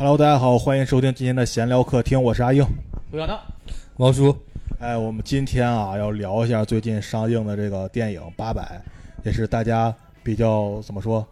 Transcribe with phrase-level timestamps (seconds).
[0.00, 2.64] Hello，大家好，欢迎收听今天的闲聊客厅，我是阿英。
[3.10, 3.38] 不要闹，
[3.98, 4.34] 王叔，
[4.78, 8.62] 哎，我们今天啊要聊一下最近上映的这个电影《八百》，
[9.26, 11.22] 也是大家比较怎么说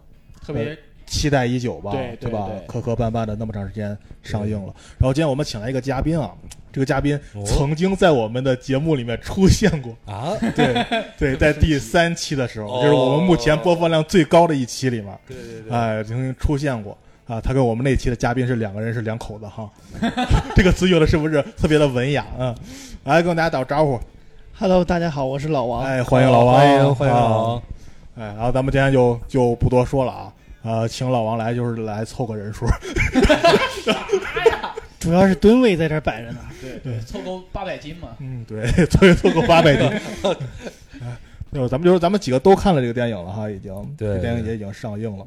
[0.45, 0.77] 特别
[1.07, 2.47] 期待已久吧，对对吧？
[2.67, 4.71] 磕磕绊绊的那么长时间上映了。
[4.99, 6.31] 然后今天我们请来一个嘉宾啊，
[6.71, 7.43] 这个嘉宾哦。
[7.43, 10.85] 曾经在我们的节目里面出现过，啊，对
[11.17, 12.83] 对，在第三期的时候，哦。
[12.83, 16.95] 就是我们目前播放量最高的一期里面，对对对，哎，曾经出现过
[17.29, 17.39] 啊。
[17.39, 19.69] 他跟我们那期的嘉宾是两个人，是两口子哈。
[20.55, 22.53] 这个词用的是不是特别的文雅啊？
[23.05, 23.99] 来跟大家打个招呼
[24.57, 25.83] ，Hello，大家好，我是老王。
[25.83, 27.63] 哎，欢迎老王，欢迎欢迎老啊王，
[28.17, 32.65] 哎，然后咱们今天就就不多说了啊，呃，请老王来就是来凑个人数，
[34.99, 36.39] 主要是吨位在这儿摆着呢。
[36.61, 38.09] 对对，凑够八百斤嘛。
[38.19, 39.87] 嗯，对，凑一凑够八百斤。
[41.01, 41.15] 哎，
[41.53, 45.25] 就咱们就说咱们几个都看了这个电影了哈，已经，对这电影也已经上映了。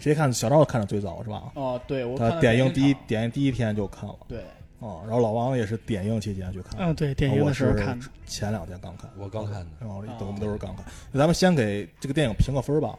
[0.00, 0.32] 谁看？
[0.32, 1.52] 小赵看的最早是吧？
[1.54, 4.42] 哦，对，我他点映第一点映第一天就看了，对，
[4.78, 7.86] 哦，然后老王也是点映期间去看，嗯，对，点映的时候看。
[7.88, 7.94] 的。
[7.96, 10.84] 我是前两天刚看，我刚看的，然后哦我们都是刚看。
[11.12, 12.98] 那咱们先给这个电影评个分吧，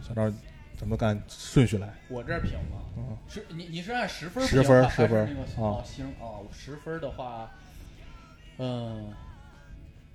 [0.00, 0.30] 小赵，
[0.78, 5.28] 咱们按顺序来，我这儿评嘛，嗯，是你你是按十分十分十分儿。
[5.28, 5.82] 那个啊哦。
[5.84, 7.50] 行哦，十分的话，
[8.58, 9.12] 嗯，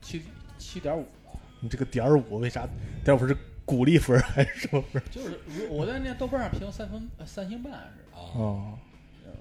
[0.02, 0.24] 七
[0.58, 2.68] 七点五吧，你这个点儿五为啥？
[3.04, 3.36] 点儿五是
[3.70, 5.06] 鼓励分儿还是什么分儿？
[5.12, 8.74] 就是如我在那豆瓣上评三分呃三星半是，啊，哦，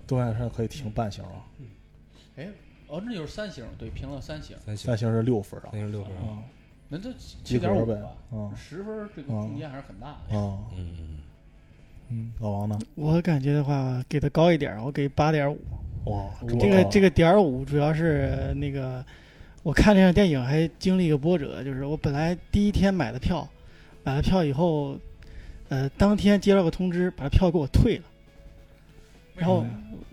[0.06, 1.46] 豆瓣上可以评半星啊，
[2.36, 2.46] 哎，
[2.88, 4.86] 哦，那就是三星，对，评了三星，三星。
[4.86, 6.42] 三星是六分儿啊，三星六分，啊
[6.90, 10.38] 那这及七点五格呗吧，，啊十分这个啊空间还是很大的。
[10.38, 11.18] 啊嗯嗯，
[12.10, 12.78] 嗯，老王呢？
[12.96, 15.58] 我感觉的话，给的高一点儿，我给八点五。
[16.04, 19.02] 哇，这这个这个点儿五主要是那个，
[19.62, 23.46] 我看这场电影还经历一个波折，就是我本来第一天买的票，
[24.08, 24.98] 买了票以后，
[25.68, 28.04] 呃，当天接到个通知，把票给我退了，
[29.36, 29.66] 然后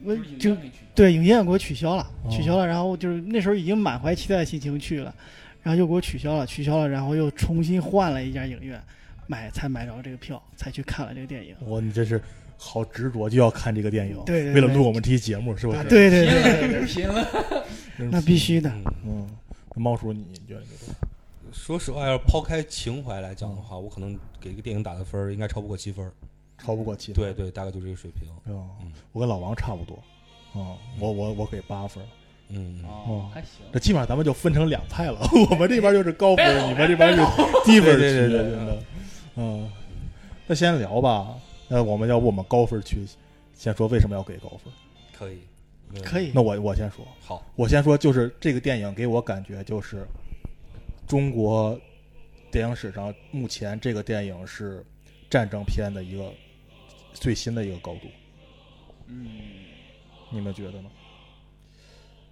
[0.03, 0.53] 我就
[0.93, 5.15] 对影院给我取消了，哦取消了，然后就是那时候已经满怀期待的心情去了，
[5.63, 8.77] 然后又给我取消了，取消了，然后又重新换了一家影院，
[9.27, 11.55] 买才买着这个票，才去看了这个电影。
[11.69, 12.21] 哇，你这是
[12.57, 15.81] 好执着，就要看这个电影，对对对为了录我们这期节目，是不是？
[15.85, 17.65] 对对对，了，拼了。
[18.11, 18.69] 那必须的。
[19.05, 19.25] 嗯
[19.77, 20.93] 猫叔，你觉得这个？
[21.51, 26.09] 说实话，要抛开情怀来讲的话，我可能给一个电影打的分儿应该超不过七分，
[26.57, 27.23] 超不过七分？
[27.23, 28.69] 对对，大概就这个水平，哦。
[28.81, 29.97] 嗯，我跟老王差不多，
[30.53, 32.03] 哦，我我我给八分，
[32.49, 33.65] 嗯，嗯哦，还行。
[33.71, 35.19] 这基本上咱们就分成两派了，
[35.49, 37.21] 我们这边就是高分你们这边是
[37.63, 38.83] 低分对对对对真的，
[39.35, 39.71] 嗯，
[40.47, 41.35] 那先聊吧，
[41.67, 43.05] 那我们要不我们高分区
[43.53, 44.71] 先说为什么要给高分？
[45.17, 45.39] 可以，
[46.03, 50.05] 可以那我我先说，好，我先说，就是这个电影给我感觉就是
[51.07, 51.79] 中国
[52.51, 54.85] 电影史上目前这个电影是
[55.29, 56.31] 战争片的一个
[57.13, 58.07] 最新的一个高度，
[59.07, 59.27] 嗯，
[60.29, 60.89] 你们觉得呢？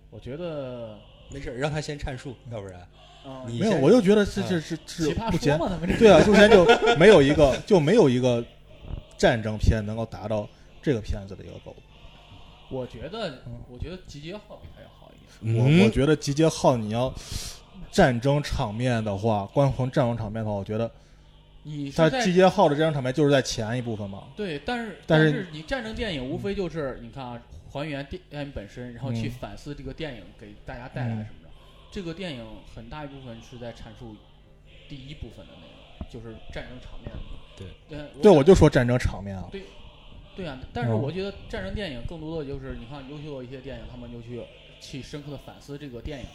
[0.10, 1.00] 我觉得，
[1.32, 2.88] 没事，让他先阐述，要不然。
[3.26, 4.48] 嗯，没有，我就觉得是嗯。
[4.48, 5.58] 是是是目前
[5.98, 6.66] 对啊，目前就
[6.98, 8.44] 没有一个就没有一个
[9.18, 10.48] 战争片能够达到
[10.82, 11.78] 这个片子的一个高度。
[12.70, 15.56] 我觉得嗯，我觉得集结号比它要好一点。
[15.56, 15.80] 嗯。
[15.80, 17.14] 我我觉得集结号你要
[17.94, 20.90] 战争场面的话，光从战争场面的话，我觉得
[21.62, 24.24] 你是在集结号的战争场面就是在前一部分嘛。
[24.36, 31.50] 对，但是但是是你战争电影无非就是你看啊，还原电影本身，然后去嗯反思这个电影给大家带来嗯什么的。
[31.92, 32.44] 这个电影
[32.76, 34.16] 很大一部分是在阐述
[34.90, 37.12] 第一部分的内容，就是战争场面。
[37.56, 39.48] 对，对，对，我就说战争场面啊。
[39.52, 39.62] 对
[40.36, 44.42] 对啊，但是嗯我觉得战争电影更多的就是你看优秀的一些电影，他们就去
[44.82, 46.26] 去深刻的反思这个电影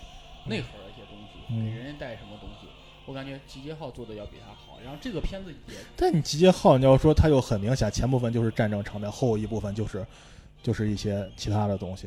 [0.48, 2.66] 内核的一些东西，嗯给人家带什么东西。
[3.06, 10.06] 我感觉《集结号》做的要比他好，然后这个片子也但你集结号，你要说它又很明显，前部分就是战争场面，后一部分就是
[10.62, 12.06] 就是一些其他的东西。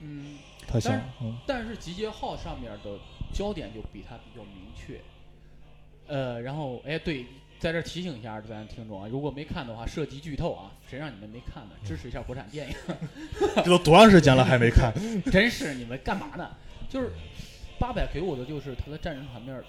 [0.00, 2.98] 嗯，它行但是嗯但是集结号上面的
[3.32, 5.00] 焦点就比它比较明确。
[6.08, 7.24] 呃，然后哎，对，
[7.60, 11.70] 在这提醒一下咱听众啊，如果没看的话，涉及剧透啊，谁让你们没看呢？
[11.84, 12.76] 支持一下国产电影，
[13.56, 14.92] 这都多长时间了还没看？
[15.30, 16.50] 真是你们干嘛呢？
[16.88, 17.12] 就是
[17.78, 19.62] 八百给我的就是他的战争场面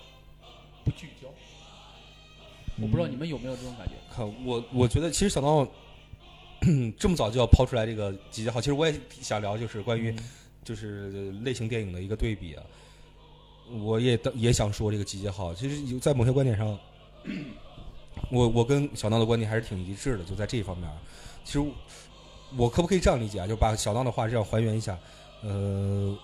[0.83, 1.27] 不聚焦，
[2.81, 3.93] 我不知道你们有没有这种感觉。
[4.13, 5.67] 看我，我觉得其实小到
[6.97, 10.15] 这么早就要抛出来这个集结号，其实我也想聊，就是关于
[10.63, 12.63] 就是类型电影的一个对比啊。
[13.81, 16.79] 我也也想说这个集结号，其实有在某些观点上，
[18.31, 20.89] 我我跟小闹的观点还是挺一致的，就在这一方面。
[21.43, 21.59] 其实
[22.55, 23.45] 我可不可以这样理解啊？
[23.45, 24.97] 就把小闹的话这样还原一下，
[25.43, 26.17] 呃，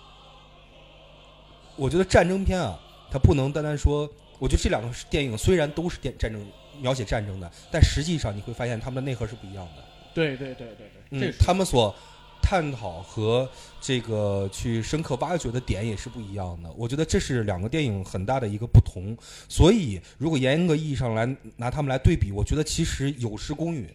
[1.76, 2.80] 我觉得战争片啊，
[3.12, 4.10] 它不能单单说，
[4.40, 6.46] 我觉得这两个电影虽然都是电战争
[6.82, 9.84] 描写战争的，但实际上你会发现它们的内核是不一样的。
[10.14, 11.96] 对对对对对，嗯他们所
[12.42, 13.50] 探讨和
[13.82, 16.72] 这个去深刻挖掘的点也是不一样的。
[16.74, 19.18] 我觉得这是两个电影很大的一个不同。
[19.48, 23.88] 所以，如果严格意义上来拿他们来对比，我觉得其实有失公允，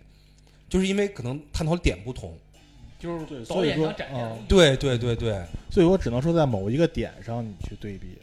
[0.68, 2.36] 就是因为可能探讨的点不同。
[2.98, 4.36] 就是对导演所以说啊想展现的。
[4.48, 8.18] 对对对对所以我只能说在某一个点上你去对比。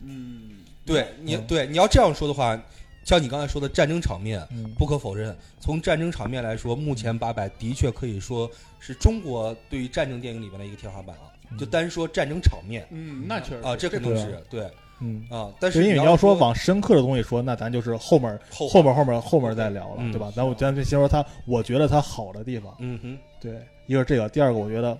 [0.00, 2.60] 嗯，对，你嗯对你要这样说的话，
[3.04, 8.50] 像你刚才说的战争场面，嗯不可否认，从战争场面来说，目前八百的确可以说
[8.80, 11.22] 是中国对于战争电影里面的一个天花板了。
[11.50, 14.66] 嗯就单说战争场面嗯，那确实啊，这肯定是对
[15.00, 15.52] 嗯，啊。
[15.60, 20.32] 但是因为你要说往深刻的东西说，那咱就是后面后后面后面后面再聊了，嗯对吧？
[20.34, 24.98] 咱我咱就先说他，我觉得他好的地方，嗯哼，对，一个是这个，第二个我觉得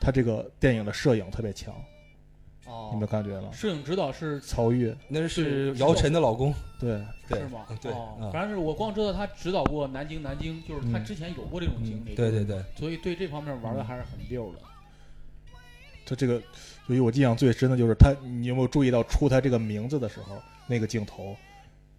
[0.00, 1.74] 他这个电影的摄影特别强，
[2.66, 3.48] 哦你，们感觉吗？
[3.52, 5.28] 摄影指导是曹郁，那是
[5.74, 7.78] 是姚晨的老公，对，对是吗嗯？
[7.80, 14.58] 对哦嗯反正是我光知道他指导过《南京南京》，就是他嗯之前有过这种经历，对对对，所以对这方面玩的还是很溜的。
[16.04, 16.42] 他这个，
[16.86, 21.36] 所以我印象最深的就是他，你有没有注意到出他这个名字的时候，那个镜头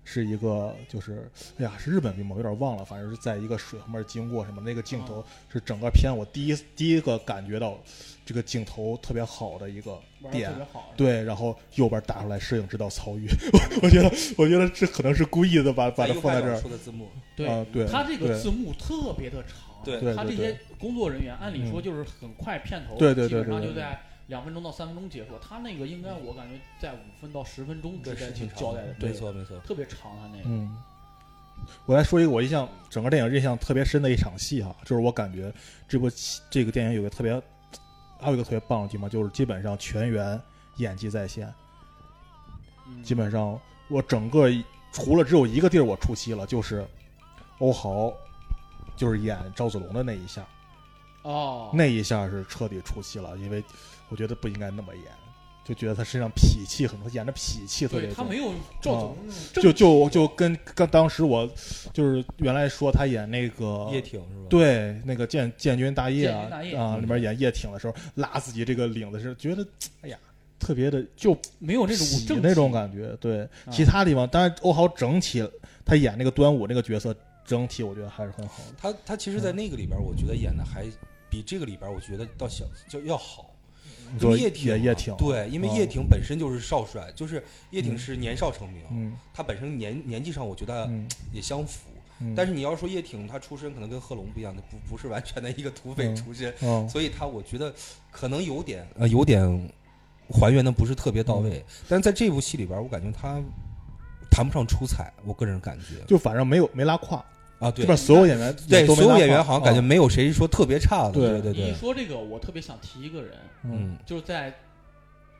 [0.03, 2.35] 是一个，就是哎呀，是日本兵吗？
[2.35, 7.77] 我有点忘了，反正是在一个水旁边经过什么，那个镜头是整个片我第一第一个感觉到
[8.25, 9.97] 这个镜头特别好的一个
[10.31, 10.51] 点
[10.97, 23.99] 对，然后右边打出来摄影指导曹禺，我我觉得我觉得这可能是故意的把把它放在这儿，出的字幕，对啊对他这个字幕特别的长，对他这些工作人员按理说嗯就是很快片头，对对对基本上对对就在
[24.33, 25.37] 两分钟到三分钟结束。
[25.39, 29.59] 他那个应该我感觉在五分到十分钟之间挺长交代的，对没，错没错。
[29.59, 30.43] 特别长他那个。
[30.45, 30.75] 嗯，
[31.85, 35.53] 我来说一个我印象整个电影印象特别深的一场戏哈，就是我感觉
[35.87, 37.39] 这部戏这个电影有个特别，
[38.19, 40.41] 还有一个特别棒的地方，就是基本上全员
[40.77, 41.53] 演技在线，
[42.87, 44.49] 嗯基本上我整个
[44.91, 46.83] 除了只有一个地儿我出戏了，就是
[47.59, 48.11] 欧豪，
[48.95, 50.43] 就是演赵子龙的那一下，
[51.21, 53.63] 哦，那一下是彻底出戏了，因为
[54.09, 55.05] 我觉得不应该那么演，
[55.63, 58.09] 就觉得他身上痞气很多，演的痞气特别重。
[58.09, 59.17] 对他没有赵总
[59.53, 61.49] 就就就跟跟当时我
[61.93, 69.65] 就是原来说他演那个叶挺是吧？，对那个建建军大业啊里面演叶挺的时候拉自己这个领子是觉得
[70.01, 70.17] 哎呀
[70.59, 75.47] 特别的就没有那种正痞那种感觉，对啊其他地方当然欧豪整体
[75.85, 77.15] 他演那个端午那个角色
[77.45, 80.85] 整体我觉得还是很好的，他他其实，在那个里边，我觉得演的还
[81.29, 83.52] 比这个里边，我觉得倒小就要好。
[84.37, 91.89] 叶挺啊，叶叶挺对，因为啊叶挺本身就是少帅，就是叶挺嗯是年少成名，嗯他本身年年纪上我觉得嗯也相符。
[92.19, 97.73] 嗯，但是你要说叶挺，他出身可能跟贺龙不一样，他不不是完全的一个土匪嗯出身，嗯所以他我觉得
[98.11, 99.41] 可能有点呃有点
[100.29, 101.65] 还原的不是特别到嗯位。
[101.89, 103.41] 但是在这部戏里边，我感觉他
[104.29, 107.23] 谈不上出彩，我个人感觉就反正没有没拉胯，
[107.63, 107.83] 啊，对。
[107.83, 111.41] 这边所有演员对，所有演员好像感觉啊没有谁说特别差的，对。
[111.41, 113.33] 对对你一，说这个，我特别想提一个人，
[113.63, 113.71] 嗯。
[113.73, 114.53] 嗯就是在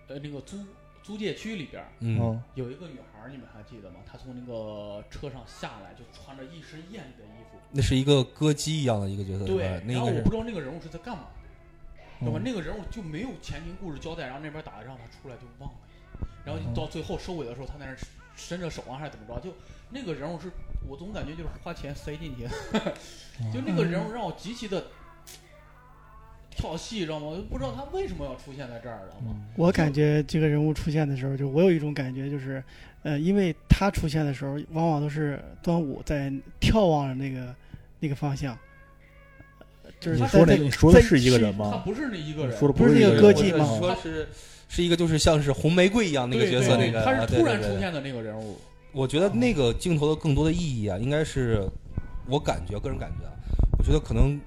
[0.08, 0.58] 呃那个租
[1.04, 2.20] 租界区里边嗯。
[2.20, 3.98] 嗯有一个女孩，你们还记得吗？
[4.10, 9.94] 她从那个车上下来，就穿着一身艳丽的衣服，那是一个歌姬一样的一个角色，对，那个是。
[9.94, 11.26] 然后我不知道那个人物是在干嘛，
[12.20, 12.38] 对吧？
[12.38, 15.78] 嗯那个人物就没有前情故事交代，然后那边打让他出来就忘了，
[16.46, 17.98] 然后到最后收尾的时候，他在那儿
[18.36, 19.40] 伸着手啊还是怎么着？
[19.42, 19.54] 就
[19.94, 20.50] 那个人物是
[20.88, 22.94] 我总感觉就是花钱塞进去的，
[23.54, 24.84] 就那个人物让我极其的
[26.50, 27.28] 跳戏，知道吗？
[27.28, 29.32] 我就不知道他为什么要出现在这儿，知道吗？
[29.36, 32.64] 嗯我感觉这个人物出现的时候，就我有一种感觉，就是，
[33.04, 37.54] 呃，因为他出现的时候，往往都是端午在眺望着那个
[38.00, 38.58] 那个方向，
[39.84, 41.78] 呃就是你说那在在你说的在是一个人吗他？
[41.80, 44.28] 不是那一个人，说的不是那个歌姬吗是说是
[44.68, 48.60] 是一个就是像是红玫瑰一样那个角色，那个啊他是突然出现的那个人物。
[48.94, 51.68] 我觉得那个镜头的更多的意义啊，应该是
[52.28, 53.34] 我感觉个人感觉啊，
[53.80, 54.40] 我觉得可能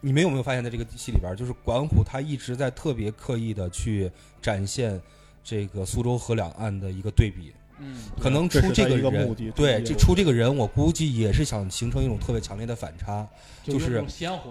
[0.00, 4.10] 你们有没有发现，在这个戏里边，就是管虎他一直在特别刻意的去
[4.40, 5.00] 展现
[5.44, 7.52] 这个苏州河两岸的一个对比。
[7.78, 13.26] 嗯，可能出这个人对，这这出这个人，我估计也是想形成一种特别强烈的反差。
[13.64, 14.02] 就是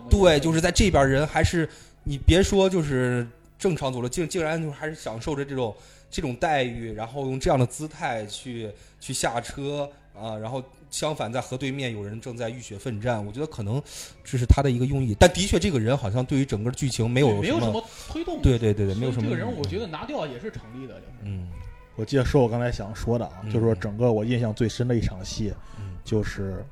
[0.10, 1.68] 对，就是在这边人还是
[2.04, 3.26] 你别说就是
[3.58, 5.74] 正常走了，竟竟然就还是享受着这种
[6.14, 13.82] 这种待遇，然后用这样的姿态去去下车啊，然后相反在河对面有人正在浴血奋战，我觉得可能
[14.24, 15.16] 这是他的一个用意。
[15.20, 18.40] 但的确，这个人好像对于整个剧情没有没有什么推动。
[18.44, 21.14] 对对对对，没有什么这个人，我觉得拿掉也是成立的，就是。
[21.24, 21.50] 嗯。
[21.96, 23.52] 我记得说我刚才想说的啊，嗯。
[23.52, 25.98] 就是说整个我印象最深的一场戏，嗯。
[26.06, 26.64] 就是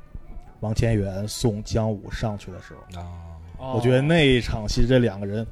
[0.60, 3.10] 王千源送姜武上去的时候，啊。
[3.58, 3.74] 哦。
[3.76, 5.46] 我觉得那一场戏这两个人，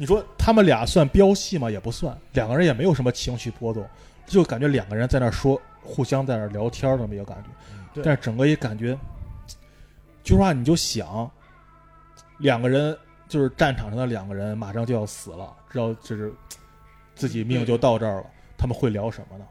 [0.00, 1.70] 你说他们俩算飙戏吗？
[1.70, 3.86] 也不算，两个人也没有什么情绪波动，
[4.26, 7.50] 就感觉两个人在那说，互相在那聊天儿那么一个感觉。
[7.92, 8.98] 对但是整个一感觉，
[10.22, 11.30] 就说话你就想，
[12.38, 12.96] 两个人
[13.28, 16.32] 就是战场上的两个人马上就要死了，知道就是
[17.14, 18.26] 自己命就到这儿了，
[18.56, 19.44] 他们会聊什么呢？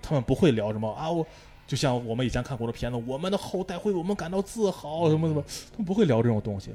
[0.00, 1.26] 他们不会聊什么啊，我
[1.66, 6.72] 就像我们以前看过的片子，我们的后代会为我们感到自豪，什么什么，他们不会聊这种东西。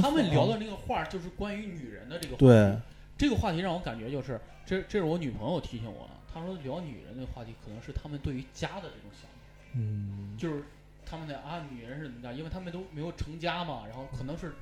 [0.00, 2.46] 他们聊的那个话儿就是关于女人的这个话题。
[2.46, 2.76] 对，
[3.16, 6.14] 这个话题让我感觉就是，这这是我女朋友提醒我的。
[6.32, 10.64] 她说聊女人的话题，可能是他们对于家的这种想法，嗯，就是
[11.06, 12.32] 他们的啊，女人是怎么着？
[12.32, 14.52] 因为他们都没有成家嘛，然后可能是，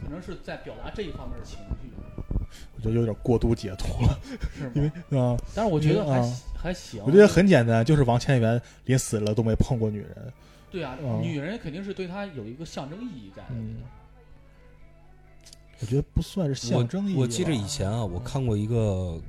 [0.00, 1.90] 可能是在表达这一方面的情绪，
[2.76, 4.18] 我觉得有点过度解读了，
[4.56, 5.36] 是因为吗？
[5.36, 7.00] 啊，但是我觉得还、啊还行。
[7.04, 10.32] 我觉得很简单，就是王千源临死了都没碰过女人。
[10.70, 13.48] 对啊，嗯女人肯定是对他有一个象征意义在的。
[13.50, 13.76] 嗯，
[15.80, 17.16] 我觉得不算是象征意义。
[17.16, 17.22] 我。
[17.22, 19.20] 我记得以前啊，我看过一个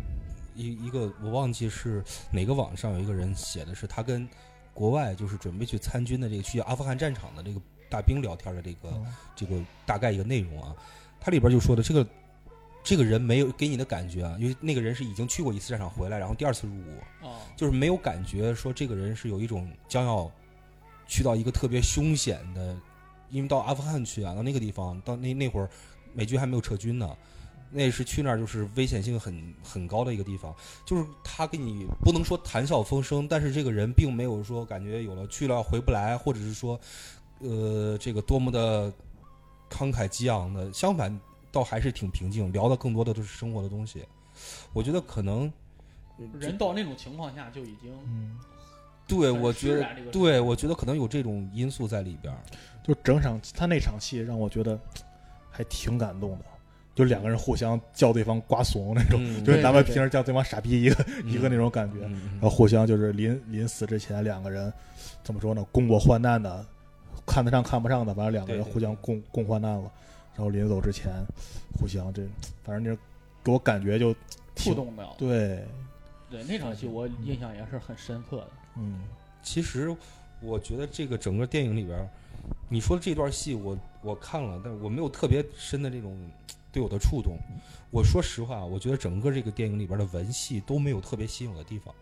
[0.56, 4.28] 一一个，我忘记是哪个网上有一个人写的是他跟
[4.74, 10.76] 国外就是准备去参军的这个去阿富汗战场的这个大兵聊天的这个嗯这个大概一个内容啊，
[11.20, 12.08] 他里边就说的这个
[12.84, 20.32] 这个人没有给你的感觉啊，因为那个人是已经去过一次战场回来，然后第二次入伍，哦，就是没有感觉说这个人是有一种将要
[21.08, 22.76] 去到一个特别凶险的，
[23.30, 25.70] 因为到阿富汗去啊，到那个地方，到那那会儿
[26.14, 27.10] 美军还没有撤军呢，
[27.72, 30.54] 那是去那儿就是危险性很很高的一个地方，
[30.86, 36.80] 就是他跟你不能说谈笑风生，但是这个人并没有说感觉有了去了回不来，或者是说，
[37.40, 38.92] 呃，这个多么的
[39.70, 41.18] 慷慨激昂的，相反
[41.52, 44.04] 倒还是挺平静，聊的更多的都是生活的东西。
[44.74, 45.52] 我觉得可能
[46.40, 48.38] 人到那种情况下就已经嗯，
[49.08, 52.36] 对，我觉得对，我觉得可能有这种因素在里边。
[52.82, 54.80] 就整场他那场戏让我觉得
[55.60, 56.46] 还挺感动的，
[56.96, 62.06] 就两个人互相叫对方瓜怂那种，嗯就是咱们平时叫对方傻逼一个、嗯一个那种感觉。
[62.06, 64.72] 嗯然后互相就是临临死之前，两个人
[65.22, 65.62] 怎么说呢？
[65.70, 66.66] 共过患难的，
[67.26, 69.92] 看得上看不上的，反正两个人互相共共患难了。
[70.34, 71.12] 然后临走之前，
[71.78, 72.26] 互相这，
[72.64, 72.98] 反正这
[73.44, 74.16] 给我感觉就
[74.56, 75.14] 触动到。
[75.18, 75.62] 对，
[76.32, 78.48] 对那场戏，我印象也是很深刻的。
[78.78, 79.02] 嗯
[79.44, 79.94] 其实
[80.42, 82.08] 我觉得这个整个电影里边儿，
[82.68, 86.18] 你说的这段戏我我看了，但我没有特别深的这种
[86.72, 87.38] 对我的触动。
[87.92, 91.94] 我说实话，我觉得整个这个电影里边的文戏都没有特别吸引我的地方。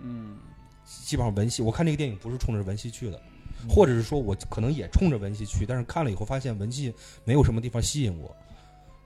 [0.00, 0.38] 嗯，
[0.86, 3.20] 基本上文戏，我看这个电影不是冲着文戏去的，
[3.62, 6.92] 嗯或者是说我可能也冲着文戏去，但是看了以后发现文戏
[7.24, 8.34] 没有什么地方吸引我，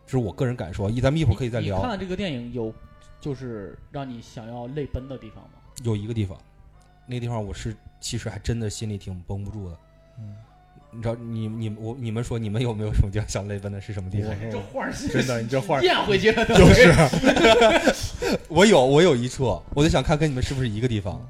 [0.07, 0.89] 这是我个人感受。
[0.89, 1.91] 一咱们一会儿可以再聊你看。
[1.91, 2.73] 了这个电影有
[3.21, 5.51] 就是让你想要泪奔的地方吗？
[5.83, 6.39] 有一个地方，
[7.07, 9.79] 那个地方我是其实还真的心里挺绷不住的。
[10.19, 10.37] 嗯，
[10.91, 13.81] 你知道，你你我你们说你们有没有什么地方想泪奔的？
[13.81, 14.31] 是什么地方？
[14.51, 16.55] 这画儿是真的，你这画儿咽回去了都。
[16.55, 16.93] 就是
[18.49, 21.21] 我有，我有一处，我就想看跟你们是不是一个地方。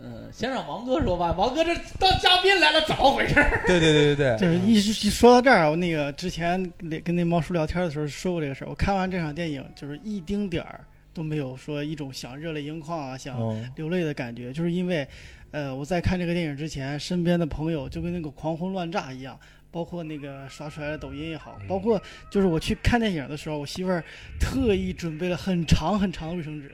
[0.00, 1.32] 嗯，先让王哥说吧。
[1.32, 3.34] 王哥这当嘉宾来了，怎么回事？
[3.66, 8.68] 对对对对对，就是一一说到这儿，我那个之前跟跟那猫叔聊天的时候说过这个事儿。
[8.68, 10.80] 我看完这场电影，就是一丁点儿
[11.12, 15.06] 都没有说一种想热泪盈眶啊，想嗯流泪的感觉，就是因为，
[15.52, 19.38] 呃，我在看这个电影之前，身边的朋友就跟那个狂轰乱炸一样，
[19.70, 24.02] 包括那个刷出来的抖音也好，嗯包括就是我去看电影的时候，我媳妇儿
[24.40, 26.72] 特意准备了很长很长的卫生纸，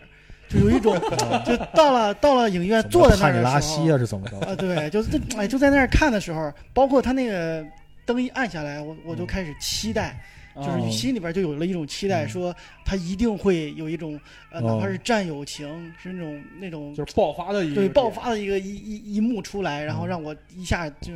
[0.49, 0.95] 就有一种
[1.45, 4.39] 就到了到了影院坐在那儿的时候拉稀啊，是怎么着？
[4.41, 7.65] 啊，对，就是哎就在那儿看的时候，包括他那个
[8.07, 10.19] 灯一暗下来，我我就开始期待，
[10.59, 12.29] 就是哦心里边就有了一种期待，嗯。
[12.29, 14.89] 说他一定会有一种呃，哪怕哦。
[14.91, 20.09] 是战友情，是那种那种就是爆发的一个对爆发的一个一一一幕出来，然后嗯。
[20.09, 21.13] 让我一下就。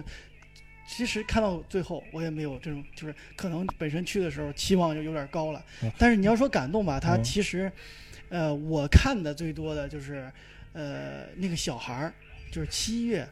[0.85, 7.25] 其实看到最后，我也没有这种，就是可能本身去的时候期望就有点高了嗯，但是你要说感动吧，他嗯。
[7.25, 7.73] 其实，
[8.29, 10.31] 呃，我看的最多的就是，
[10.75, 12.15] 呃，那个小孩儿，
[12.51, 13.27] 就是七月，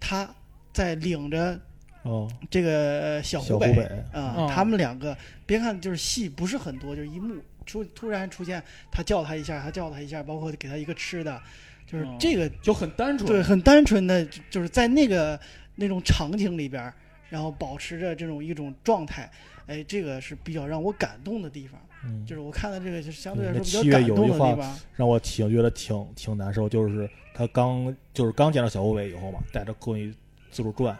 [0.00, 0.28] 他
[0.72, 1.60] 在领着
[2.02, 3.72] 哦，这个呃小湖北
[4.12, 7.34] 啊、嗯他们两个，别看就是戏不是很多，就是一幕
[7.66, 11.40] 出突然出现，他叫他一下，他叫他一下，包括给他一个吃的，
[11.86, 13.28] 就是嗯这个就很单纯。
[13.28, 15.38] 对，很单纯的，就就是在那个
[15.76, 16.92] 那种场景里边，
[17.28, 19.30] 然后保持着这种一种状态，
[19.66, 21.78] 哎，这个是比较让我感动的地方。
[22.02, 24.78] 嗯，就是我看到这个，就相对来说比较感动有一话的地方。
[24.96, 30.10] 让我挺觉得挺挺难受，就是他刚就是刚见到小湖北以后嘛，带着关于
[30.50, 30.98] 自主传、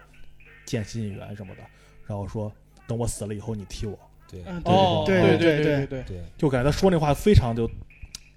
[0.71, 1.63] 见新演员什么的，
[2.07, 2.53] 然后说
[2.87, 3.99] 等我死了以后你踢我，
[4.31, 4.41] 对。
[4.47, 7.69] 嗯，哦，对对对对对，对，就感觉他说那话非常就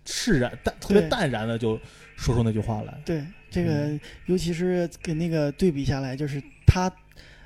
[0.06, 1.80] 释然淡，特别淡然的就
[2.16, 3.00] 说出那句话来。
[3.06, 4.00] 对，这个嗯。
[4.26, 6.92] 尤其是跟那个对比下来，就是他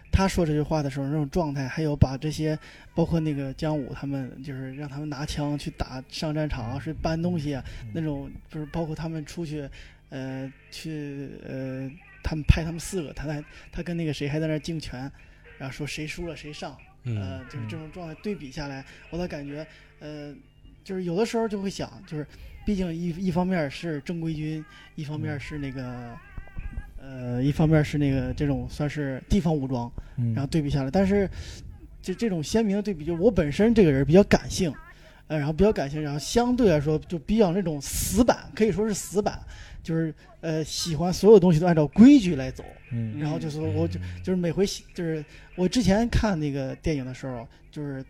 [0.09, 2.57] 他说这句话的时候那种状态，还有把这些
[2.95, 7.91] 包括那个姜武他们，就是让他们拿枪去打上战场啊，是搬东西啊，嗯。
[7.93, 9.69] 那种就是包括他们出去，
[10.09, 11.91] 呃，去呃，
[12.27, 13.41] 他们派他们四个，他在
[13.71, 15.09] 他跟那个谁还在那儿竞拳，
[15.57, 16.71] 然后说谁输了谁上，
[17.05, 19.65] 呃嗯，就是这种状态对比下来，我的感觉，
[19.99, 20.35] 呃，
[20.83, 22.27] 就是有的时候就会想，就是
[22.65, 24.63] 毕竟一一方面是正规军，
[24.95, 26.17] 一方面是那个，
[26.99, 30.33] 呃，一方面是那个这种算是地方武装，嗯。
[30.33, 31.29] 然后对比下来，但是
[32.01, 34.73] 就这种鲜明的对比，就我本身这个人比较感性，
[35.27, 39.39] 呃，然后比较感性，然后相对来说就比较那种死板，可以说是死板，
[39.87, 45.23] 就是呃喜欢所有东西都按照规矩来走，嗯然后就是我就就是每回就是
[45.55, 48.03] 我之前看那个电影的时候，就是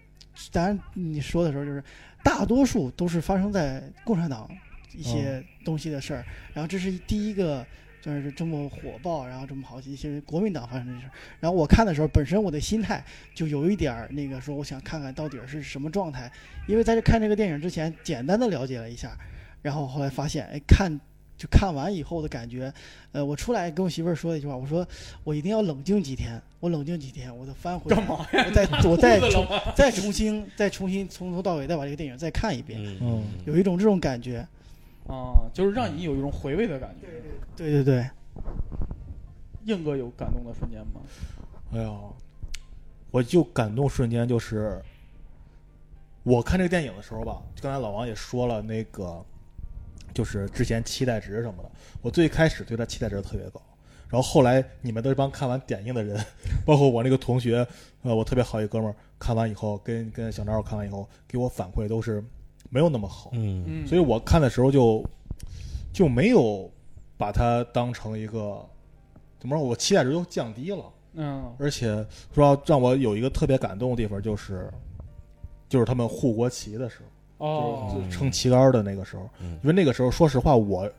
[0.51, 1.83] 当然你说的时候，就是
[2.23, 4.49] 大多数都是发生在共产党
[4.91, 7.63] 一些东西的事儿，然后这是第一个。
[7.99, 11.11] 就是这么火爆，然后这么好一些国民党发生的事儿。
[11.41, 13.03] 然后我看的时候，本身我的心态
[13.33, 16.31] 就有一点儿那个说，我想看看到底是什么状态。
[16.67, 19.17] 因为在这看这个电影之前，简单的了解了一下，
[19.61, 20.97] 然后后来发现，哎，看
[21.37, 22.73] 就看完以后的感觉，
[23.11, 24.85] 呃，我出来跟我媳妇儿说了一句话，我说
[25.23, 28.45] 我一定要冷静几天，我冷静几天，我再翻回来，干嘛呀？
[28.45, 34.45] 我再我再 重再重新再重新从头到尾再把这个电影再看一遍，嗯嗯有一种这种感觉。
[35.07, 37.07] 啊，就是让你有一种回味的感觉。
[37.55, 38.09] 对对对，
[39.65, 41.01] 硬哥有感动的瞬间吗？
[41.71, 41.93] 哎呀，
[43.11, 44.81] 我就感动瞬间就是，
[46.23, 49.23] 我看这个电影的时候吧，刚才老王也说了，那个
[50.13, 51.71] 就是之前期待值什么的，
[52.01, 53.61] 我最开始对他期待值特别高，
[54.09, 56.17] 然后后来你们这帮看完点映的人，
[56.65, 57.67] 包括我那个同学，
[58.01, 62.23] 呃，我特别好一哥们儿，看完以后跟跟小张看完以后给我反馈都是
[62.69, 63.63] 没有那么好，嗯。
[63.67, 65.03] 嗯，所以我看的时候就
[65.93, 66.69] 就没有
[67.17, 68.65] 把它当成一个
[69.39, 70.83] 怎么说，我期待值就降低了。
[71.13, 71.55] 嗯。
[71.59, 74.71] 而且说让我有一个特别感动的地方，就是
[75.69, 77.05] 就是他们护国旗的时候，
[77.37, 80.89] 哦就撑旗杆的那个时候，嗯因为那个时候说实话，我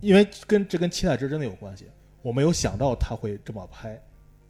[0.00, 1.86] 因为跟这跟期待值真的有关系，
[2.22, 4.00] 我没有想到他会这么拍，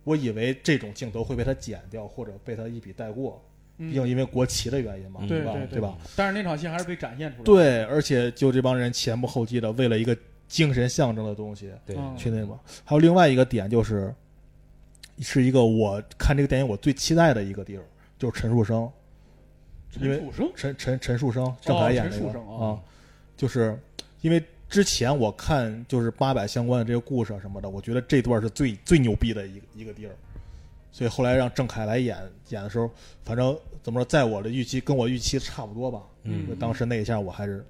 [0.05, 3.43] 我以为这种镜头会被他剪掉或者被他一笔带过，
[3.79, 5.53] 嗯毕竟因为国旗的原因嘛，嗯吧？
[5.53, 5.97] 对对对吧？？
[6.17, 12.59] 但是那场戏还是被展现出来。，对，而且就这帮人前仆后继的，为了一个精神象征的东西，对，嗯去那个。
[12.85, 14.15] 还有另外一个点就是，
[15.21, 17.85] 是一个我看这个电影我最期待的一个地儿，
[18.19, 18.91] 就是陈树生，
[20.01, 22.81] 因为陈陈陈陈树生郑恺演那个陈树生啊哦，
[23.37, 23.79] 就是
[24.21, 30.13] 因为之前我看就是八百相关的这个故事啊什么的，我觉得这段是最最牛逼的一个一个地儿，
[30.93, 32.19] 所以后来让郑恺来演
[32.51, 32.91] 演的时候，
[33.25, 36.03] 反正怎么说，在我的预期跟我预期差不多吧。
[36.25, 37.65] 嗯当时那一下我还是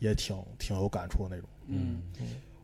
[0.00, 1.48] 也挺挺有感触的那种。
[1.68, 2.02] 嗯，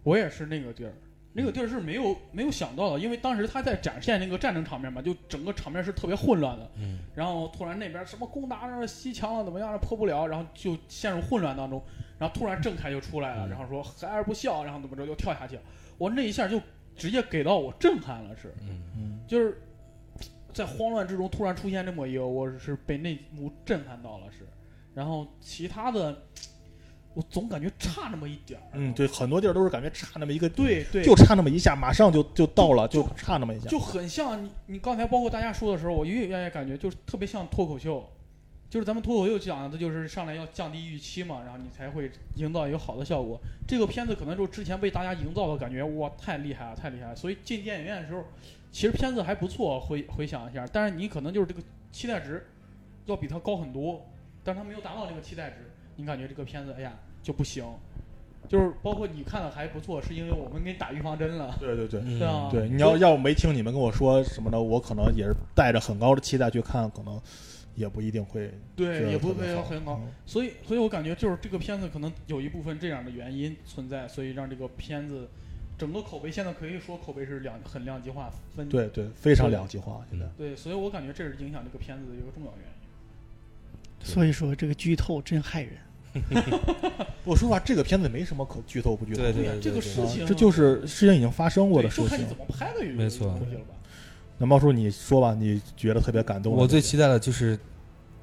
[0.02, 0.92] 我也是那个地儿，
[1.38, 6.98] 那个地儿是没有没有想到的，因为当时他在展现那个战争场面嘛，就整个场面是特别混乱的，嗯。
[7.14, 11.81] 然后突然那边什么攻打了西墙了，怎么样了破不了，然后就陷入混乱当中，
[12.18, 13.51] 然后突然郑恺就出来了，嗯。
[13.51, 15.62] 然后说孩儿不孝，然后怎么着就跳下去了，
[15.96, 16.61] 我那一下就
[16.96, 18.83] 直接给到我震撼了，是嗯。
[18.96, 19.20] 嗯。
[19.29, 19.62] 就是
[20.53, 24.44] 在慌乱之中突然出现这么一个，我是被那幕震撼到了是，
[24.92, 26.20] 然后其他的
[27.18, 33.68] 我总感觉差那么一点儿，嗯，对，很多地儿都是感觉差那么一个，对对，就差那么一下，马上就就到了，就差那么一下。
[33.68, 38.09] 就很像你你刚才包括大家说的时候，我越来越感觉就是特别像脱口秀，
[38.70, 43.37] 就是咱们脱口秀讲的就是上来要降低预期嘛，然后你才会营造一个好的效果。
[43.66, 47.16] 这个片子可能就是之前被大家营造的感觉，哇，太厉害了，太厉害了。
[47.16, 48.22] 所以进电影院的时候，
[48.70, 52.46] 其实片子还不错，回回想一下，但是你可能就是这个期待值
[53.07, 54.07] 要比它高很多，
[54.44, 55.57] 但是它没有达到这个期待值，
[55.96, 57.64] 你感觉这个片子哎呀就不行。
[58.48, 61.54] 就是包括你看的还不错，是因为我们给你打预防针了。
[61.61, 62.00] 对对对。
[62.00, 67.20] 嗯对啊对，你要要没听你们跟我说什么的，我可能也是带着很高的期待去看，可能
[67.74, 70.00] 也不一定会觉对，也不会很高。
[70.02, 75.28] 嗯所以，所以我感觉就是这个片子可能有一部分这样的原因存在，所以让这个片子
[75.76, 78.66] 整个口碑现在可以说口碑是两很两极化分。
[78.70, 80.02] 对对，非常两极化。
[80.09, 84.07] 现在对，所以我感觉这是影响这个片子的一个重要原因。
[84.07, 85.72] 所以说这个剧透真害人。
[87.24, 92.36] 我说实话，这个片子没什么可剧透不剧透的，这个对啊事情这就是事情已经发生过的对，事情就看你怎。
[92.36, 93.38] 么拍的没错？
[94.38, 96.52] 那猫叔，你说吧，你觉得特别感动？
[96.52, 97.58] 我最期待的就是，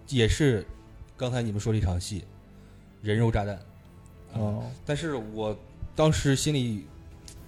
[0.08, 0.66] 也是
[1.18, 2.24] 刚才你们说的一场戏，
[3.02, 3.60] 人肉炸弹。
[4.34, 5.58] 哦，但是我
[5.94, 6.88] 当时心里，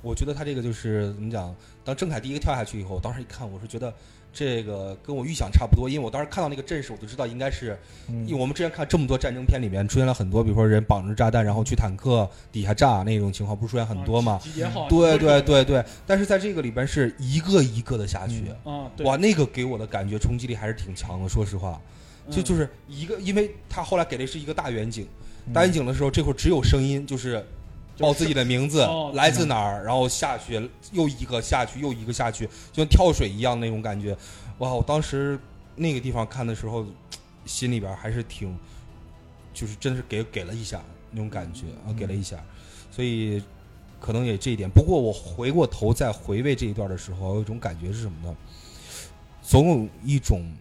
[0.01, 1.55] 我觉得他这个就是怎么讲？
[1.83, 3.93] 当郑恺第一个跳下去以后，当时一看，我是觉得
[4.37, 7.75] 这个跟我预想差不多，因为我当时看到那个阵势，我就知道应该是，
[8.07, 14.39] 嗯因为我们之前看这么多战争片里面出现了很多，比如说人绑着炸弹然后去坦克底下炸那种情况，不是出现很多吗？
[14.87, 21.81] 对对对对，但是在这个里边是一个一个的下去，啊，哇，那个给我的感觉冲击力还是挺强的，说实话。
[22.29, 25.07] 就嗯就是一个，因为他后来给的是一个大远景，
[25.47, 27.43] 嗯大远景的时候，这会儿只有声音，就是
[27.97, 34.15] 报自己的名字哦，来自哪儿，然后下去，又一个下去，又一个下去，就像跳水一样那种感觉。
[34.59, 34.73] 哇！
[34.73, 35.39] 我当时
[35.75, 36.85] 那个地方看的时候，
[37.45, 38.57] 心里边还是挺，
[39.53, 42.43] 就是真的是给给了一下那种感觉啊，给了一下，
[42.91, 43.41] 所以
[43.99, 44.69] 可能也这一点。
[44.69, 48.35] 不过我回过头再回味这一段的时候，有一种感觉是什么呢？
[49.41, 50.51] 总有一种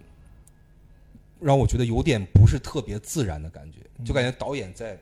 [1.41, 4.99] 让我觉得有点不是特别自然的感觉，就感觉导演在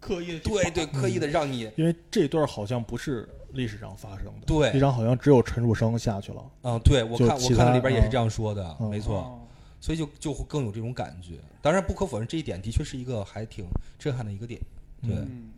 [0.00, 6.44] 刻意的对对刻意的让你因为这段好像不是历史上发生的，对这张好像只有陈楚生下去了。
[6.62, 9.18] 嗯，对我看我看到里边也是嗯这样说的，嗯没错。
[9.18, 9.40] 哦
[9.80, 11.34] 所以就就会更有这种感觉。
[11.62, 13.64] 当然，不可否认这一点的确是一个还挺
[13.96, 14.60] 震撼的一个点。
[15.00, 15.50] 对，嗯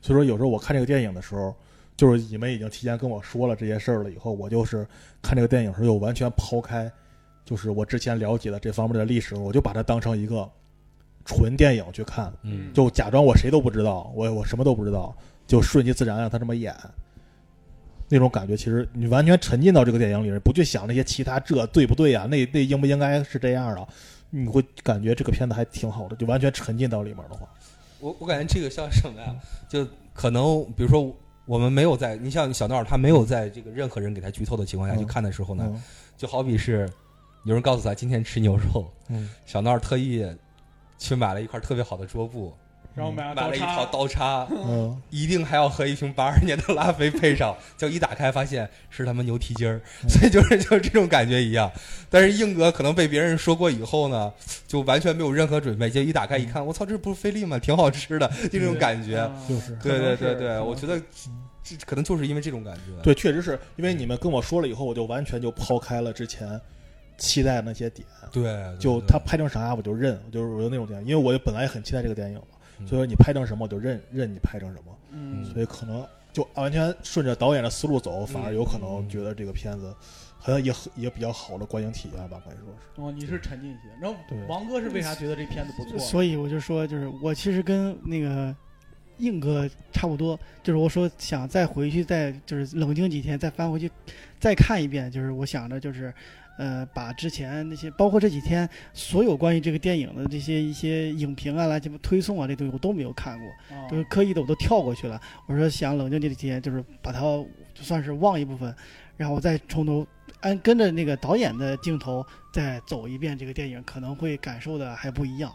[0.00, 1.52] 所以说有时候我看这个电影的时候，
[1.96, 4.86] 就是你们已经提前跟我说了这些事儿了以后，我就是
[5.20, 6.88] 看这个电影的时候又完全抛开，
[7.44, 10.48] 就是我之前了解的这方面的历史，我就把它当成一个
[11.24, 16.74] 纯电影去看，嗯就假装我谁都不知道，我我什么都不知道，就顺其自然让他这么演。
[18.06, 23.88] 那种感觉，其实你完全沉浸到这个电影里面，不去想那些其他这对不对呀、那那应不应该是这样啊？
[24.28, 27.48] 你会感觉这个片子还挺好的，就完全沉浸到里面的话，
[28.00, 29.34] 我我感觉这个像什么呀？
[29.68, 31.10] 就可能比如说
[31.46, 35.82] 我们没有在，你像小闹儿他没有在这个任何人给他剧透的情况下嗯去看的时候呢，嗯
[36.16, 36.88] 就好比是
[37.44, 40.22] 有人告诉他今天吃牛肉，嗯小闹儿特意
[41.04, 42.56] 去买了一块特别好的桌布，
[42.94, 51.70] 然后买买了一套刀刀叉，嗯，一定还要和一瓶八二年的拉菲配上，就一打开发现是他妈牛蹄筋儿，嗯所以就是就是这种感觉一样。
[52.08, 54.32] 但是硬哥可能被别人说过以后呢，
[54.66, 57.58] 就完全没有任何准备，就一打开一看，我操，这不是菲力吗？
[57.58, 59.18] 挺好吃的，就这种感觉。
[59.18, 60.98] 啊就是对对对对，我觉得
[61.62, 63.02] 这可能就是因为这种感觉。
[63.02, 66.48] 对，确实是因为你们跟我说了以后，我就完全就抛开了之前
[67.16, 72.44] 期待那些点，对，对对就他拍成啥我就认，就是我就那种电影，因为我本来也很期待这个电影嘛，
[72.80, 79.94] 嗯所以说你拍成什么我就认认你拍成什么，嗯所以可能就完全顺着导演的思路走，反而有可能嗯觉得这个片子
[80.38, 83.00] 好像也很也比较好的观影体验吧，可以说是。
[83.00, 83.90] 哦，你是沉浸型。
[84.00, 85.98] 然后对王哥是为啥觉得这片子不错？
[85.98, 88.54] 所以我就说，就是我其实跟那个
[89.18, 93.90] 硬哥差不多，就是我说想再回去，再就是冷静几天，再翻回去
[94.40, 96.12] 再看一遍，就是我想着就是。
[96.56, 105.20] 呃，把之前那些，包括这几天所有关于这个电影的这些一些影评啊、来什么推送啊，这东西我都没有看过，啊就是刻意的我都跳过去了。
[105.46, 107.20] 我说想冷静这几天，就是把它
[107.74, 108.74] 就算是忘一部分，
[109.16, 110.06] 然后我再从头
[110.40, 115.52] 按跟着那个导演的镜头再走一遍这个电影，可能会感受的还不一样。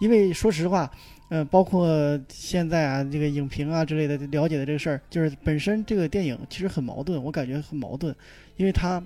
[0.00, 0.90] 因为说实话，
[1.28, 8.14] 呃，包括现在啊，这个影评啊之类的了解的这个事儿，就是本身这个电影其实很矛盾，我感觉很矛盾，
[8.56, 9.00] 因为它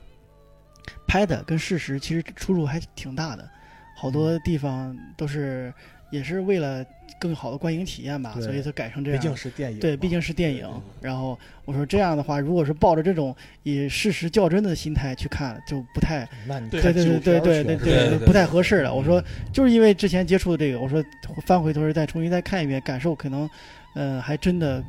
[1.07, 3.49] 拍的跟事实其实出入还挺大的，
[3.97, 5.73] 好多地方都是
[6.11, 6.85] 也是为了
[7.19, 9.23] 更好的观影体验吧，所以才改成这毕样。
[9.23, 10.69] 竟是电影，对，毕竟是电影。
[11.01, 18.95] 然后我说这样的话，如果是抱着这种以事实较真的心态去看，就不太那你对对对对对对对对不太合适了。
[18.95, 21.03] 我说嗯就是因为之前接触的这个，我说
[21.47, 23.49] 翻回头再重新再看一遍，感受可能，
[23.95, 24.85] 呃，还真的。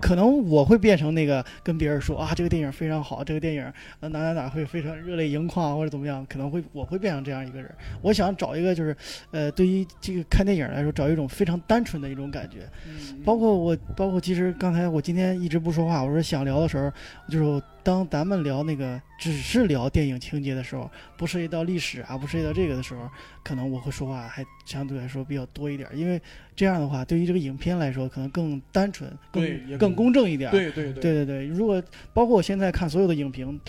[0.00, 7.70] 可能我会变成那个跟别人说啊，这个电影非常好，这个电影呃哪哪哪会非常热泪盈眶或者怎么样，可能会我会变成这样一个人。
[8.02, 8.96] 我想找一个就是，
[9.30, 12.68] 呃，对于这个看电影来说，找一种非常单纯的一种感觉。
[12.86, 16.90] 嗯包括我，包括其实刚才我今天一直不说话，我说想聊的时候，
[17.28, 23.08] 就是当咱们聊那个只是聊电影情节的时候，不涉及到历史啊，不涉及到这个的时候，
[23.44, 26.20] 可能我会说话还相对来说比较多一点，因为
[26.56, 30.50] 这样的话，对于这个影片来说，可能更单纯、更更公正一点。
[30.50, 31.02] 对对对。
[31.02, 33.60] 对对，如果包括我现在看所有的影评，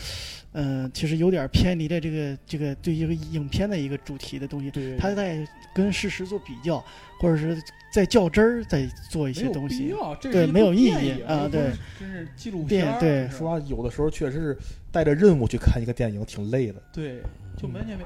[0.54, 6.82] 嗯、其实有点偏离了这个这个对一个影片的一个主题的东西，对，他在跟事实做比较，
[7.20, 7.62] 或者是
[7.96, 9.84] 在较真儿，在做一些东西。
[9.84, 13.00] 必要，这对没有意义啊对真是纪录片儿。
[13.00, 14.58] 对说实话，有的时候确实是
[14.92, 16.84] 带着任务去看一个电影，挺累的。
[16.92, 17.22] 对，
[17.56, 18.04] 就完全没。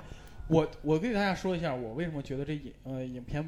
[0.47, 3.43] 我我给大家说一下，我为什么觉得这影呃影片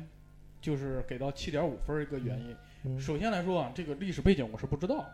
[0.59, 2.55] 就是给到七点五分一个原因。
[2.85, 5.05] 嗯首先来说啊，这个历史背景我是不知道，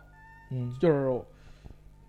[0.53, 1.21] 嗯就是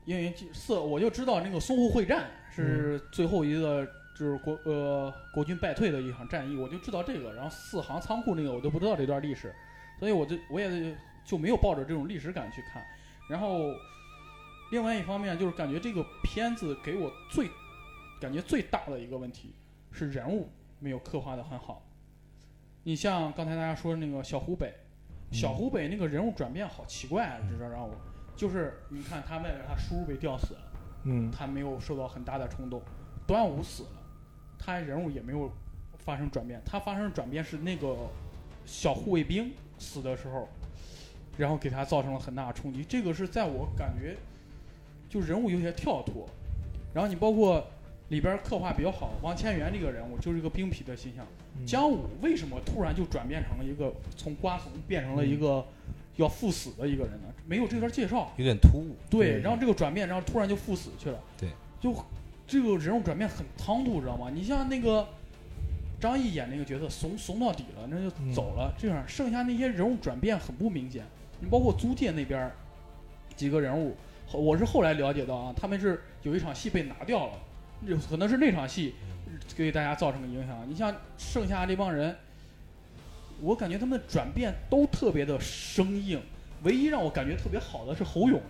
[0.05, 3.85] 因为这四我就知道那个淞沪会战是最后一个
[4.19, 7.33] 就是国呃国军败退的一场战役，我就知道这个。
[7.35, 9.55] 然后四行仓库那个我都不知道这段历史，
[10.01, 12.85] 所以我就我也就没有抱着这种历史感去看。
[13.31, 13.73] 然后
[14.73, 17.49] 另外一方面就是感觉这个片子给我最
[18.21, 19.55] 感觉最大的一个问题
[19.93, 20.51] 是人物
[20.81, 21.87] 没有刻画的很好。
[22.83, 24.75] 你像刚才大家说那个小湖北，
[25.31, 27.95] 小湖北那个人物转变好奇怪啊，这让我
[28.35, 30.61] 就是你看他外边他叔被吊死了，
[31.05, 32.83] 嗯他没有受到很大的冲动，
[33.27, 33.98] 端午死了，
[34.59, 35.51] 他人物也没有
[35.99, 37.97] 发生转变，他发生转变是那个
[38.67, 40.49] 小护卫兵死的时候，
[41.37, 44.17] 然后给他造成了很大的冲击，这个是在我感觉
[45.09, 46.29] 就人物有些跳脱，
[46.93, 47.65] 然后你包括
[48.09, 51.25] 里边刻画比较好，王千源这个人物就是一个兵痞的形象。
[51.25, 55.67] 嗯姜武为什么突然就转变成了一个从瓜怂变成了一个
[56.15, 57.29] 要赴死的一个人呢？
[57.47, 58.33] 没有这段介绍。
[58.37, 58.95] 有点突兀。
[59.11, 61.19] 对，嗯然后这个转变，然后突然就赴死去了。
[61.37, 61.49] 对，
[61.81, 61.93] 就
[62.49, 64.31] 这个人物转变很唐突，知道吗？
[64.33, 65.07] 你像那个
[66.01, 68.75] 张译演那个角色怂怂到底了，那就嗯走了。
[68.79, 71.05] 这样剩下那些人物转变很不明显。
[71.41, 72.51] 你包括租界那边
[73.37, 73.95] 几个人物，
[74.33, 77.33] 我是后来了解到啊，他们是有一场戏被拿掉了，
[77.83, 78.95] 有可能是那场戏
[79.55, 80.67] 给大家造成的影响。
[80.67, 82.17] 你像剩下这帮人，
[83.43, 86.19] 我感觉他们的转变都特别的生硬。
[86.65, 88.41] 唯一让我感觉特别好的是侯勇。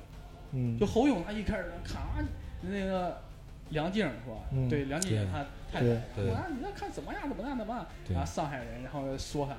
[0.53, 2.25] 嗯就侯勇他一开始看啊，
[2.63, 3.21] 那个
[3.71, 4.37] 梁静是吧？
[4.53, 7.87] 嗯对，梁静对演他太太对，对说啊，你在看怎么样怎么样怎么样？
[8.11, 9.53] 然后上海人，然后说他，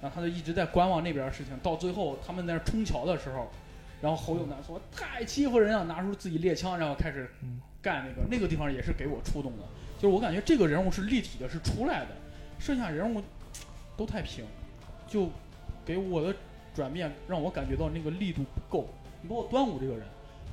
[0.00, 1.56] 然后他就一直在观望那边的事情。
[1.62, 3.50] 到最后他们在那冲桥的时候，
[4.00, 9.64] 然后侯勇南说太欺负人了，拿出自己猎枪，然后开始嗯干那个那个地方也是给我触动的，
[9.98, 12.08] 就是我感觉这个人物是立体的，是出来的，
[12.58, 13.22] 剩下人物
[13.96, 14.44] 都太平，
[15.08, 15.28] 就
[15.84, 16.34] 给我的
[16.74, 18.88] 转变让我感觉到那个力度不够。
[19.22, 20.02] 你包括端午这个人。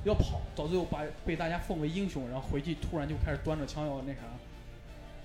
[0.04, 4.20] 要跑，到最后把被大家奉为英雄，然后回去突然就开始端着枪要那啥，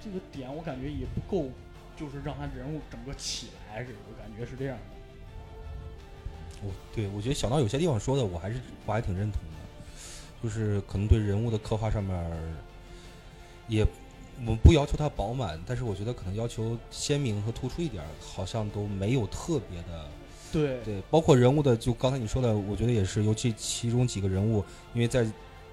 [0.04, 1.50] 这个点我感觉也不够，
[1.98, 4.84] 就是让他人物整个起来似的，我感觉是这样的。
[6.62, 12.32] 我对我觉得小闹有些地方说的，我还是我还挺认同的，就是可能对人物的刻画上面，
[13.68, 13.86] 也
[14.40, 20.08] 我们不要求它饱满，但是我觉得可能要求鲜明和突出一点，好像都没有特别的
[20.52, 25.26] 对，对，包括人物的，就刚才你说的，我觉得也是，尤其其中几个人物，因为在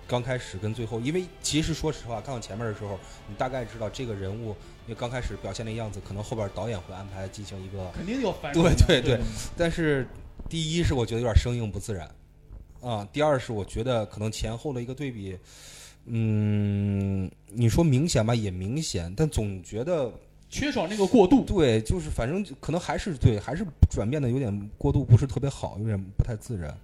[0.07, 4.51] 刚开始跟最后，因为其实说实话，看到前面的时候，你大概知道这个人物，
[4.87, 9.21] 因为刚开始表现的样子，可能后边导演会安排进行一个肯定要翻对身的对对，
[9.57, 10.07] 但是
[10.49, 12.09] 第一是我觉得有点生硬不自然，
[12.81, 15.37] 啊，第二是我觉得可能前后的一个对比，
[16.05, 20.13] 嗯，你说明显吧，也明显，但总觉得
[20.49, 21.45] 缺少那个过渡。
[21.45, 26.77] 对，就是反正可能还是对，还是转变的有点过度，不是特别好，有点不太自然。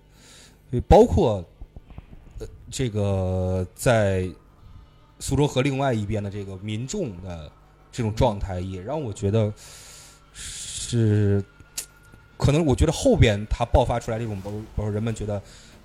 [0.70, 1.44] 对，包括
[2.38, 4.28] 呃这个在
[5.18, 7.50] 苏州河另外一边的这个民众的
[7.92, 9.52] 这种状态，也让我觉得
[10.32, 11.44] 是
[12.36, 15.40] 可能，我觉得后边他爆发出来这种，包包括人们觉得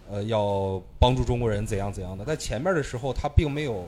[0.10, 3.88] 呃要帮助中国人怎样怎样的，在前面的时候他并没有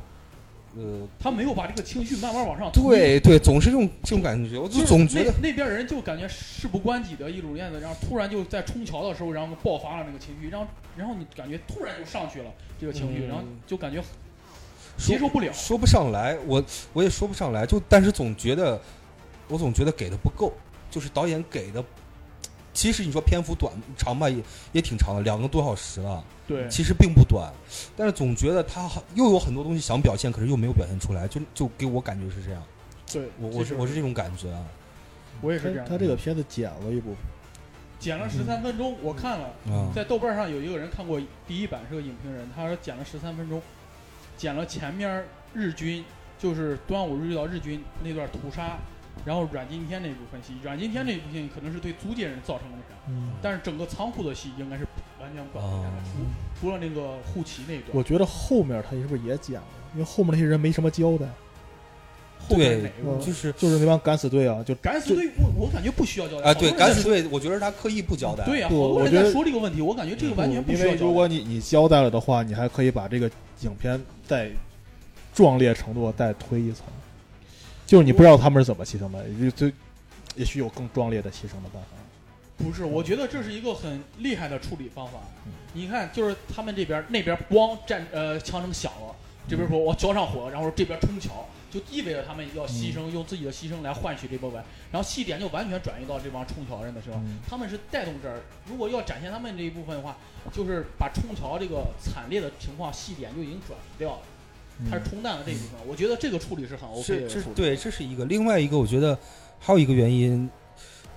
[0.78, 1.08] 呃。
[1.20, 14.02] 他没有把这个情绪慢慢往上推，对对，总是这种这种感觉，我就就是总觉得那那边人就感觉事不关己的一种样子，然后突然就在冲桥的时候，然后爆发了那个情绪，然后然后你感觉突然就上去了这个情绪，嗯然后就感觉
[14.98, 15.52] 接受不了。
[15.54, 18.80] 说不上来，我我也说不上来，就但是总觉得，
[19.48, 20.54] 我总觉得给的不够，
[20.92, 21.84] 就是导演给的，
[22.74, 27.52] 其实你说篇幅短长吧，也也挺长的，两个多小时了，对，其实并不短，
[27.98, 32.64] 但是总觉得他好又有很多东西想表现，可是又没有表现出来，就就给我感觉是这样，
[33.12, 34.64] 对，我我是我是这种感觉啊，
[35.42, 35.86] 我也是这样。
[35.86, 37.18] 他他这个片子剪了一部分，
[38.00, 39.92] 剪了十三分钟，我看了，啊。
[39.94, 43.62] 在豆瓣上有一个人看过第一版，是个影评人，他说剪了十三分钟，
[44.38, 46.06] 剪了前面日军
[46.38, 48.78] 就是端午日遇到日军那段屠杀，
[49.26, 54.86] 然后阮经天那部分戏，阮经天那部分戏可能是对租界人造成了那啥，嗯，但是整个仓库的戏应该是
[55.20, 57.90] 完全管不表现的，哦除除了那个护旗那一段。
[57.94, 59.64] 我觉得后面他是不是也剪了？
[59.94, 61.26] 因为后面那些人没什么交代，
[62.48, 71.02] 后面哪对一部分就是就是那帮敢死队啊，就敢死队，我我感觉不需要交代啊，对，好多人敢死队，我觉得他刻意不交代，对呀、不好多人在我觉得说这个问题，我感觉这个完全不因需要交代。
[71.02, 73.30] 为如果你你交代了的话，你还可以把这个
[73.62, 74.50] 影片再
[75.34, 76.86] 壮烈程度再推一层，
[77.90, 79.66] 就是你不知道他们是怎么牺牲的，也就
[80.36, 81.88] 也许有更壮烈的牺牲的办法。
[82.56, 85.54] 不是，我觉得这是一个很厉害的处理方法嗯。
[85.74, 89.16] 你看，就是他们这边那边咣战呃枪声响了，
[89.48, 94.64] 这边说我交上火，然后这边冲桥，就意味着他们要牺牲，用自己的牺牲来换取这波文。
[94.92, 98.40] 然后戏点就完全转移到这帮冲桥人的身上，嗯他们是带动这儿。
[98.68, 100.16] 如果要展现他们这一部分的话，
[100.54, 104.20] 就是把冲桥这个惨烈的情况戏点就已经转移掉了，
[104.90, 105.80] 它是冲淡了这一部分。
[105.88, 107.46] 我觉得这个处理是很 OK 的处理。
[107.46, 108.24] 这对，这是一个。
[108.26, 109.18] 另外一个，我觉得
[109.60, 110.50] 还有一个原因，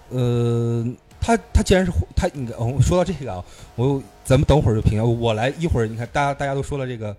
[0.08, 0.86] 呃，
[1.20, 3.44] 他他既然是他，你看，哦，说到这个啊，
[3.76, 7.16] 我咱们等会儿就评价，我来一会儿，你看大家大家都说了这个，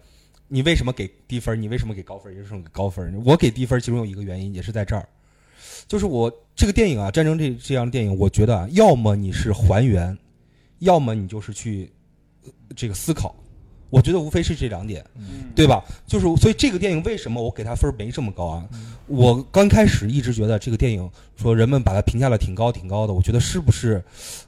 [0.48, 1.62] 你为什么给低分？
[1.62, 2.34] 你为什么给高分？
[2.34, 3.24] 你为什么给高分？
[3.26, 5.08] 我给低分，其中有一个原因也是在这儿，
[5.88, 10.18] 就是我这个电影啊，战争这这样的电影，我觉得啊，要么你是还原，
[10.80, 11.90] 要么你就是去
[12.44, 13.34] 呃这个思考。
[13.94, 15.06] 我觉得无非是这两点。
[15.16, 15.84] 嗯，对吧？
[16.08, 18.68] 就是所以这个电影为什么我给它分儿没这么高啊？
[18.74, 24.02] 嗯我刚开始一直觉得这个电影说人们把它评价的挺高挺高的，我觉得是不是，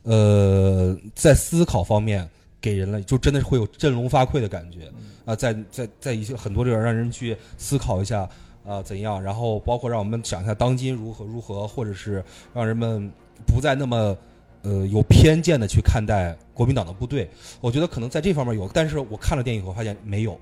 [0.03, 2.27] 呃，在思考方面
[2.61, 4.89] 给人了就真的是会有振聋发聩的感觉
[5.25, 8.27] 啊、在在在一些很多地方让人去思考一下，
[8.63, 13.11] 呃怎样，然后包括让我们想一下当今如何如何，或者是让人们
[13.45, 14.17] 不再那么
[14.65, 17.29] 呃有偏见的去看待国民党的部队。
[17.61, 20.37] 我觉得可能在这方面有，但是我看了电影以后发现没有。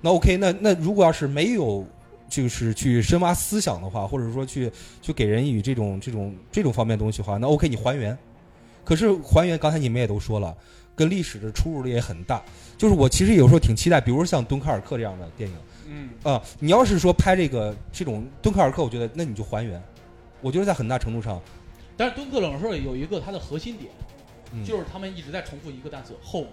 [0.00, 1.84] 那 OK，那那如果要是没有。
[2.28, 8.16] 就是去深挖思想的话，或者说去去给人以这种这种这种方面东西的话，那 OK，你还原。
[8.86, 10.56] 可是还原，刚才你们也都说了，
[10.96, 12.42] 跟历史的出入也很大。
[12.78, 15.56] 就是我其实有时候挺期待，比如说像敦刻尔克这样的电影，
[15.90, 19.78] 嗯啊，你要是说拍这个这种敦刻尔克，我觉得那你就还原。
[20.40, 21.38] 我觉得在很大程度上，
[21.96, 23.92] 但是敦刻冷事有一个它的核心点，
[24.52, 24.64] 嗯。
[24.64, 26.48] 就是他们一直在重复一个单词 home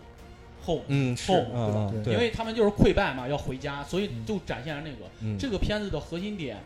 [0.65, 5.06] home，嗯是后嗯嗯对，因为他们就是溃败嘛，要回家，所以就展现了那个。
[5.21, 5.38] 嗯。
[5.38, 6.58] 这个片子的核心点，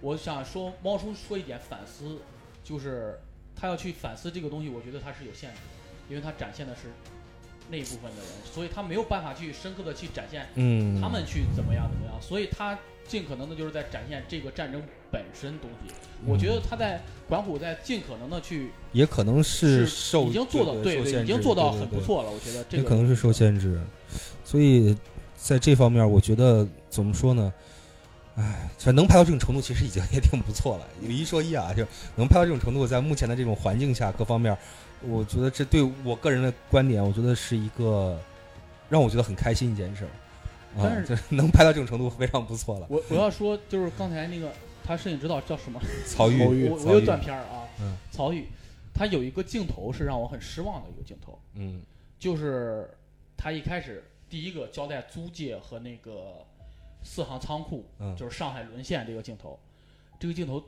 [0.00, 2.18] 我想说猫叔说一点反思，
[2.64, 3.18] 就是
[3.54, 6.82] 他要去反思这个东西，我觉得他是有限制的，因为他展现的是
[7.70, 11.00] 那一部分的人，所以他没有办法去深刻的去展现嗯。
[11.00, 12.78] 他们去怎么样怎么样，所以他
[13.10, 15.92] 尽可能的就是在展现这个战争本身东西。
[16.26, 22.00] 我觉得他在管虎在尽可能的去也可能是受已经做到对对，已经做到很不。
[22.00, 23.80] 错了，我觉得这个也可能是受限制，
[24.44, 24.96] 所以
[25.36, 27.52] 在这方面，我觉得怎么说呢？
[28.36, 30.86] 唉，反正能拍到这种程度，其实已经 也挺不错了。
[31.02, 34.56] 有一说一啊，就能拍到这种程度，在目前的这种环境下，各方面，
[35.02, 38.18] 我觉得这对我个人的观点，我觉得是一个
[38.88, 40.10] 让我觉得很开心一件事儿。
[40.76, 42.86] 啊但是就是能拍到这种程度，非常不错了。
[42.90, 44.52] 我我要说就是刚才那个
[44.84, 45.80] 他摄影指导叫什么？
[46.06, 48.46] 曹曹郁郁，我我有断片儿啊，嗯曹郁，
[48.94, 51.82] 他有一个镜头是让我很失望的一个镜头，嗯
[52.18, 52.90] 就是
[53.36, 56.44] 他一开始第一个交代租界和那个
[57.02, 59.58] 四行仓库，嗯就是上海沦陷这个镜头，
[60.18, 60.62] 这个镜头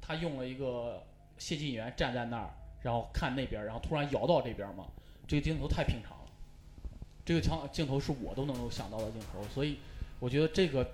[0.00, 1.02] 他用了一个
[1.38, 2.50] 谢晋元站在那儿，
[2.82, 4.84] 然后看那边儿，然后突然摇到这边儿嘛，
[5.26, 6.21] 这个镜头太平常了，
[7.24, 9.78] 这个枪镜头是我都能够想到的镜头，所以
[10.18, 10.92] 我觉得这个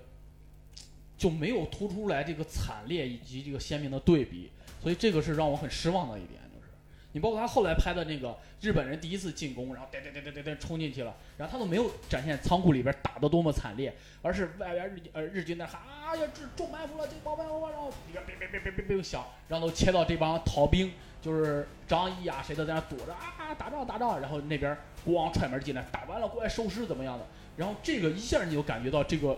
[1.17, 4.49] 就没有突出来这个惨烈以及这个鲜明的对比，
[4.81, 6.71] 所以这个是让我很失望的一点，就是
[7.11, 27.25] 你包括他后来拍的那个日本人第一次进攻，然后噔噔噔噔噔噔冲进去了，然后他都没有展现仓库里边打的多么惨烈，而是外边日呃日军在喊啊呀中中埋伏了，这帮埋伏了，然后里边别别别别别别响，然后都切到这帮逃兵，就是张毅啊谁都在那躲着啊打仗打仗，然后那边咣踹门进来，打完了过来收尸怎么样的，
[27.57, 29.37] 然后这个一下你就感觉到这个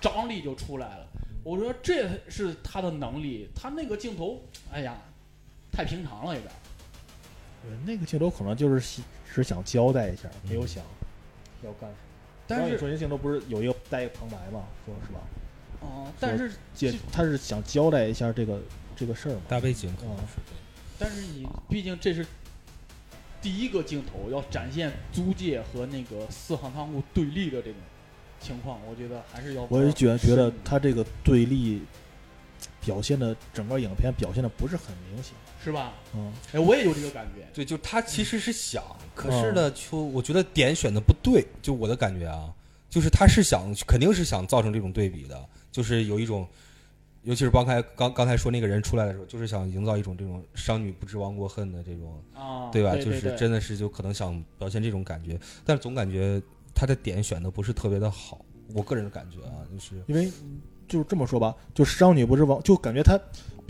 [0.00, 1.06] 张力就出来了。
[1.42, 4.96] 我说这是他的能力，他那个镜头，哎呀，
[5.72, 6.52] 太平常了有点。
[7.62, 10.84] 对那个镜头可能就是是想交代一下，没有想
[11.62, 12.02] 要干什么。
[12.46, 15.20] 但是，刚才你说那镜头不是有一个带一个旁白嘛，说是吧？
[15.80, 18.60] 哦、但是解他是想交代一下这个
[18.94, 19.40] 这个事儿嘛。
[19.48, 20.54] 大背景可能嗯是对。
[21.00, 22.24] 但是你毕竟这是
[23.42, 27.80] 第一个镜头，要展现租界和那个四行仓库对立的这种
[28.38, 29.66] 情况，我觉得还是要。
[29.70, 31.80] 我也觉得觉得他这个对立
[32.84, 35.32] 表现的整个影片表现的不是很明显。
[35.62, 35.92] 是吧？
[36.14, 37.46] 嗯，哎，我也有这个感觉。
[37.52, 38.82] 对，就他其实是想，
[39.14, 42.50] 可是呢，就我觉得点选的不对，就我的感觉啊，
[42.88, 45.38] 就是他是想，肯定是想造成这种对比的，
[45.70, 46.48] 就是有一种，
[47.22, 52.92] 尤其是刚才刚刚才说那个人出来的时候，就是想营造一种这种商女不知亡国恨的这种，啊，对吧？
[52.92, 56.40] 对就是真的是就可能想表现这种感觉，但是总感觉
[56.74, 60.30] 他的点选的不是特别的好，我个人的感觉啊，就是因为
[60.88, 63.18] 就是这么说吧，就商女不知亡，就感觉他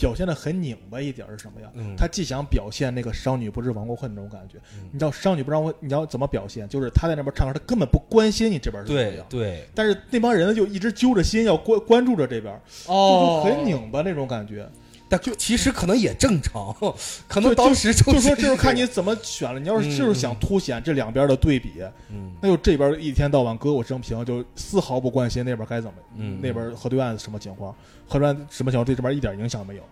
[0.00, 1.68] 表现的很拧巴一点儿是什么呀？
[1.74, 4.88] 嗯，他既想表现那个商女不知亡国恨那种感觉，嗯。
[4.92, 6.68] 你知道商女不知亡国，你要怎么表现？
[6.68, 12.52] 就是他在那边唱歌，他根本不关心你这边是怎么样，对对，但是那帮人呢就一直揪着心要关关注着这边，
[12.86, 14.66] 哦，就很拧巴那种感觉。
[15.12, 16.72] 但就其实可能也正常，
[17.26, 19.58] 可能就当时就说就是看你 怎么选了。
[19.58, 19.90] 你要是嗯。
[19.98, 22.30] 就是想凸显这两边的对比，嗯。
[22.40, 26.38] 那就这边一天到晚歌舞升平，就丝毫不关心那边该怎么，嗯。
[26.40, 27.74] 那边河对岸什么情况，
[28.06, 29.82] 河对岸什么情况对这边一点影响没有，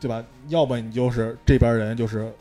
[0.00, 0.24] 对吧？
[0.48, 2.32] 要么你就是这边人就是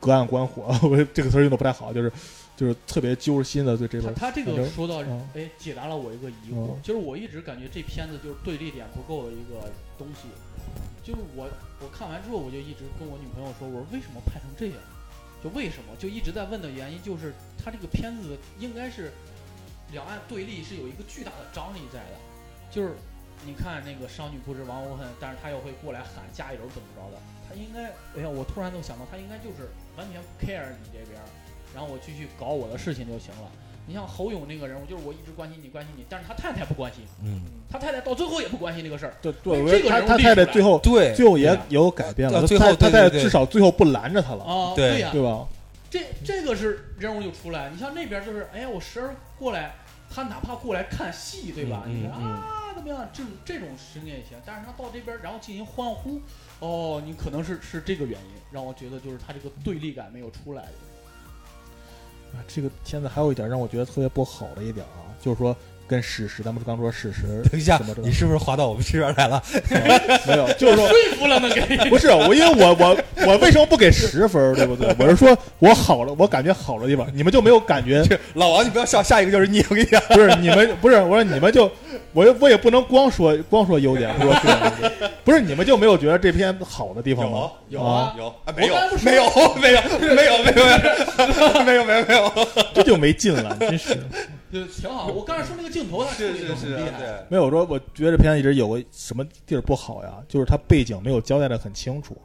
[0.00, 2.12] 隔岸观火， 我这个词用的不太好，就是
[2.56, 4.14] 就是特别揪心的对这边。
[4.14, 10.28] 他他这个说到嗯，哎，解答了我一个疑惑，嗯就是我一直感觉这片子就是对立点不够的一个东西，
[11.04, 11.48] 就是我
[11.80, 14.76] 我看完之后，我就一直跟我女朋友说，我说为什么拍成这样？
[15.42, 15.94] 就为什么？
[15.98, 17.32] 就一直在问的原因就是，
[17.62, 19.12] 他这个片子应该是
[19.92, 22.18] 两岸对立是有一个巨大的张力在的，
[22.72, 22.96] 就是
[23.44, 27.18] 你看那个商女不知亡国恨，但是他又会过来喊加油怎么着的，
[27.48, 31.20] 他应该，哎呀，我突然就想到，他应该就是完全不 care 你这边，
[31.74, 33.50] 然后我继续搞我的事情就行了。
[33.86, 39.14] 你像侯勇那个人物，就是我一直关心你，关心你，但是他太太不关心，嗯，他太太到最后也不关心这个事儿。
[39.22, 45.46] 对对，这个他他太太最后对，最后也有改变了，到最后他太太至少最后不拦着他了，啊，对呀、对吧？
[45.90, 47.70] 这这个是人物就出来。
[47.70, 49.74] 你像那边就是，哎呀，我时而过来
[50.10, 51.82] 他哪怕过来看戏，对吧？
[51.86, 53.08] 嗯你看嗯啊，怎么样？
[53.12, 56.20] 这种这种声音也行，但是他到这边然后进行欢呼，
[56.60, 60.62] 哦，你可能是是这个原因，让我觉得就是他这个对立感没有出来。
[62.32, 65.56] 啊，这个片子还有一点让我觉得特别不好的一点啊，就是说
[65.88, 69.42] 跟史实，咱们刚说史实，等一下你是不是滑到我们这边来了？
[70.28, 71.60] 没有， 就是说说服了能给。
[71.88, 74.94] 不是我，因为我我我为什么不给十分，对不对？
[74.98, 78.04] 我是说我好了，我感觉好的地方，你们就没有感觉？
[78.34, 80.00] 老王，你不要笑，下一个就是你，我跟你讲。
[80.10, 81.70] 不是你们，不是我说你们就，
[82.12, 87.50] 我我也不能光说光说优点，不说缺点，不是你们就没有觉得这篇好的地方吗？
[87.70, 90.66] 有啊有啊，没有我刚才不说没有没有没有没有
[91.64, 93.96] 没有没有没有没有，这就没劲了，真是
[94.52, 95.06] 就挺好。
[95.08, 96.98] 我刚才说那个镜头，他处理得很厉害。
[96.98, 97.44] 对，没有。
[97.44, 102.16] 我说我觉得这片一直有个什么地儿不好呀，就是它背景没有交代的很清楚，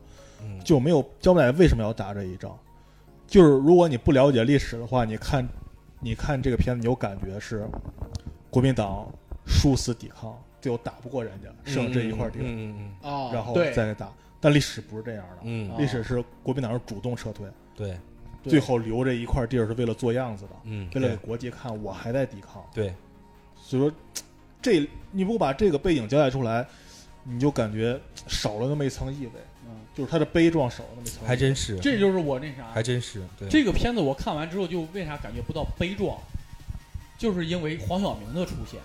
[0.41, 2.57] 嗯就没有交代为什么要打这一仗。
[3.27, 5.47] 就是如果你不了解历史的话，你看
[5.99, 7.67] 你看这个片子，你有感觉是
[8.49, 9.11] 国民党
[9.45, 14.11] 殊死抵抗，最后打不过人家，剩这一块地儿，嗯嗯啊，然后对再打。
[14.39, 17.97] 但历史不是这样的，历史是国民党是主动撤退，对
[18.43, 22.63] 最后留这一块地儿是为了做样子的，嗯为了给国际看我还在抵抗。
[22.73, 22.93] 对，
[23.55, 23.91] 所以说，
[24.61, 26.65] 这你不把这个背景交代出来，
[27.23, 29.31] 你就感觉少了那么一层意味，
[29.65, 31.27] 嗯，就是他的悲壮少了那么一层。
[31.27, 36.17] 还真是，这就是我那啥，还真是，对，这个片子我看完之后，就为啥感觉不到悲壮，
[37.17, 38.79] 就是因为黄晓明的出现。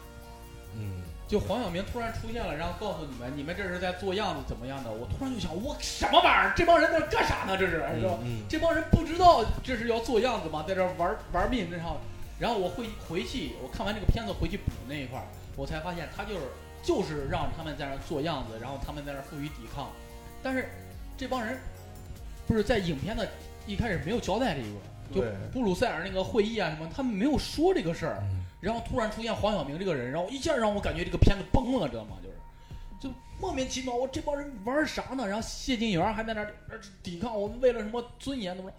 [1.29, 4.91] 嗯就黄晓明突然出现了，然后告诉你们，你们这是在做样子怎么样的？
[4.91, 6.55] 我突然就想，我什么玩意儿？
[6.57, 7.55] 这帮人在这干啥呢？
[7.55, 8.19] 这是是吧？
[8.25, 10.65] 嗯这帮人不知道这是要做样子吗？
[10.67, 11.99] 在这玩玩命，然后，
[12.39, 16.41] 然后我会回去，我看完这个片子回去补那一块儿，我才发现他就是
[16.83, 19.91] 就是让他们在那儿做样子，然后他们在那儿负隅抵抗，
[20.43, 20.71] 但是
[21.19, 21.59] 这帮人
[22.47, 23.29] 不是在影片的
[23.67, 24.63] 一开始没有交代这
[25.21, 28.17] 个，就布鲁塞尔那个会议啊什么，他们没有说这个事儿。
[28.23, 32.17] 嗯然后突然出现黄晓明这个人，然后一下让我感觉这个片子崩了，知道吗？
[32.23, 32.37] 就是，
[33.01, 35.27] 就莫名其妙，我这帮人玩啥呢？
[35.27, 36.47] 然后谢晋元还在那
[37.03, 38.77] 抵抗，我们为了什么尊严怎么着？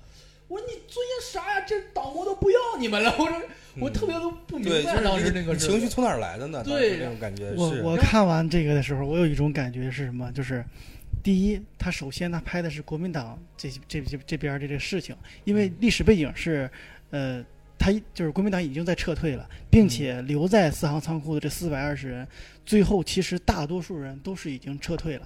[0.49, 1.65] 我说你尊严啥呀？
[1.67, 3.13] 这党国都不要你们了！
[3.19, 3.41] 我说
[3.79, 6.63] 我特别都不明对，白当时那个情绪从哪儿来的呢？
[6.63, 10.31] 对那种感觉是，我我看完这个的时候，我有一种感觉是什么？
[10.31, 10.65] 就是
[11.23, 16.67] 第一，他首先他拍的是国民党这这这这边的这个事情，因为历史背景是，
[17.11, 17.45] 呃，
[17.79, 22.27] 他就是国民党已经在撤退了，并且留在四行仓库的这四百二十人，
[22.65, 25.25] 最后其实大多数人都是已经撤退了，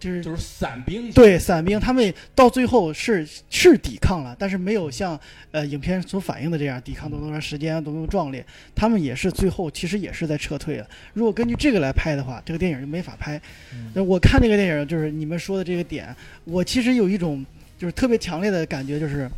[0.00, 5.18] 就是就是散兵，对散兵，他们到最后是是抵抗了，但是没有像
[5.52, 8.44] 呃影片所反映的这样抵抗多多长时间、多么壮烈。
[8.74, 10.88] 他们也是最后其实也是在撤退了。
[11.14, 13.40] 如果根据这个来拍的话，这个电影就没法拍。
[13.72, 17.46] 嗯那我看这个电影，就是你们说的这个点，我其实有一种
[17.78, 19.30] 就是特别强烈的感觉，就是。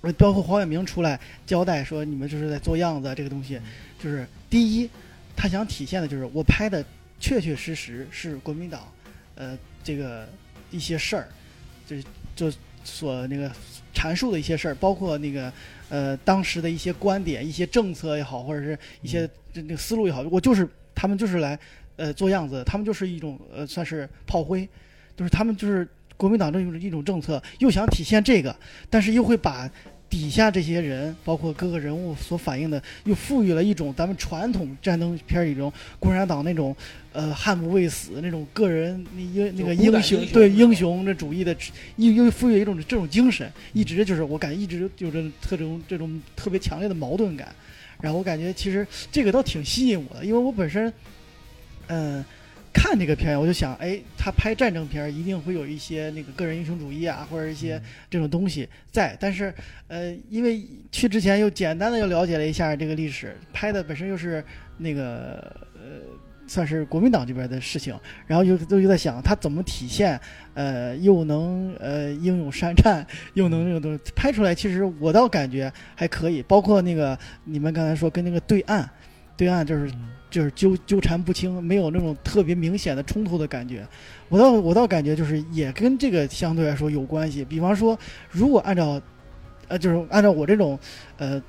[0.00, 3.60] 呃包括黄晓明出来交代说你们就是在做样子啊，这个东西，
[3.98, 4.88] 就是第一，
[5.36, 6.84] 他想体现的就是我拍的
[7.18, 8.92] 确确实实是国民党，
[9.34, 10.28] 呃，这个
[10.70, 11.28] 一些事儿，
[11.86, 12.04] 就是
[12.36, 12.52] 就
[12.84, 13.50] 所那个
[13.92, 15.52] 阐述的一些事儿，包括那个
[15.88, 21.58] 呃当时的一些观点、一些政策也好，或者是一些这那个思路也好，我就是他们就是来
[21.96, 24.68] 呃做样子，他们就是一种呃算是炮灰，
[25.16, 25.86] 就是他们就是
[26.18, 28.54] 国民党这种一种政策，又想体现这个，
[28.90, 29.70] 但是又会把。
[30.10, 36.74] 底下这些人，包括各个人物所反映的，又赋予了一种咱们传统战争片里中共产党那种，
[37.12, 41.54] 呃，悍不畏死那种个人那英那个英雄对英雄的主义的，
[41.96, 47.54] 又又赋予一种这种精神，一直就是我感觉一直有着特种这种特别强烈的矛盾感，
[48.00, 50.90] 然后我感觉其实这个倒挺吸引我的，因为我本身，
[51.88, 52.24] 嗯、
[52.80, 59.16] 看这个片，我就想，哎，他拍战争片一定会有一些那个个人英雄主义啊，或者一些这种东西在。
[59.18, 59.52] 但是，
[59.88, 64.44] 呃，因为去之前又简单的又了解了一下这个历史，拍的本身又是
[64.76, 66.06] 那个呃，
[66.46, 67.98] 算是国民党这边的事情，
[68.28, 70.18] 然后又又又在想他怎么体现，
[70.54, 73.04] 呃，又能呃英勇善战，
[73.34, 76.40] 又能那个东西拍出来，其实我倒感觉还可以。
[76.44, 78.88] 包括那个你们刚才说跟那个对岸，
[79.38, 79.90] 对岸就是
[80.28, 83.86] 就是纠纠缠不清，没有那种特别明显的冲突的感觉。
[84.28, 87.44] 我倒我倒感觉就是也跟这个相对来说有关系。
[87.44, 87.98] 比方说，
[88.30, 89.00] 如果按照
[89.68, 90.78] 呃，就是按照我这种
[91.16, 91.40] 呃，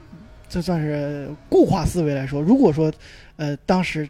[0.48, 2.94] 这算是固化思维来说，如果说
[3.38, 4.08] 呃当时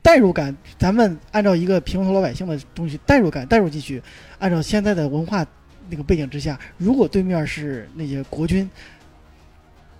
[0.00, 4.02] 代入感，咱们按照一个平头老百姓的东西代入感代入进去，
[4.38, 5.44] 按照现在的文化
[5.90, 8.70] 那个背景之下，如果对面是那些国军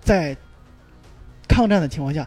[0.00, 0.34] 在
[1.46, 2.26] 抗战的情况下，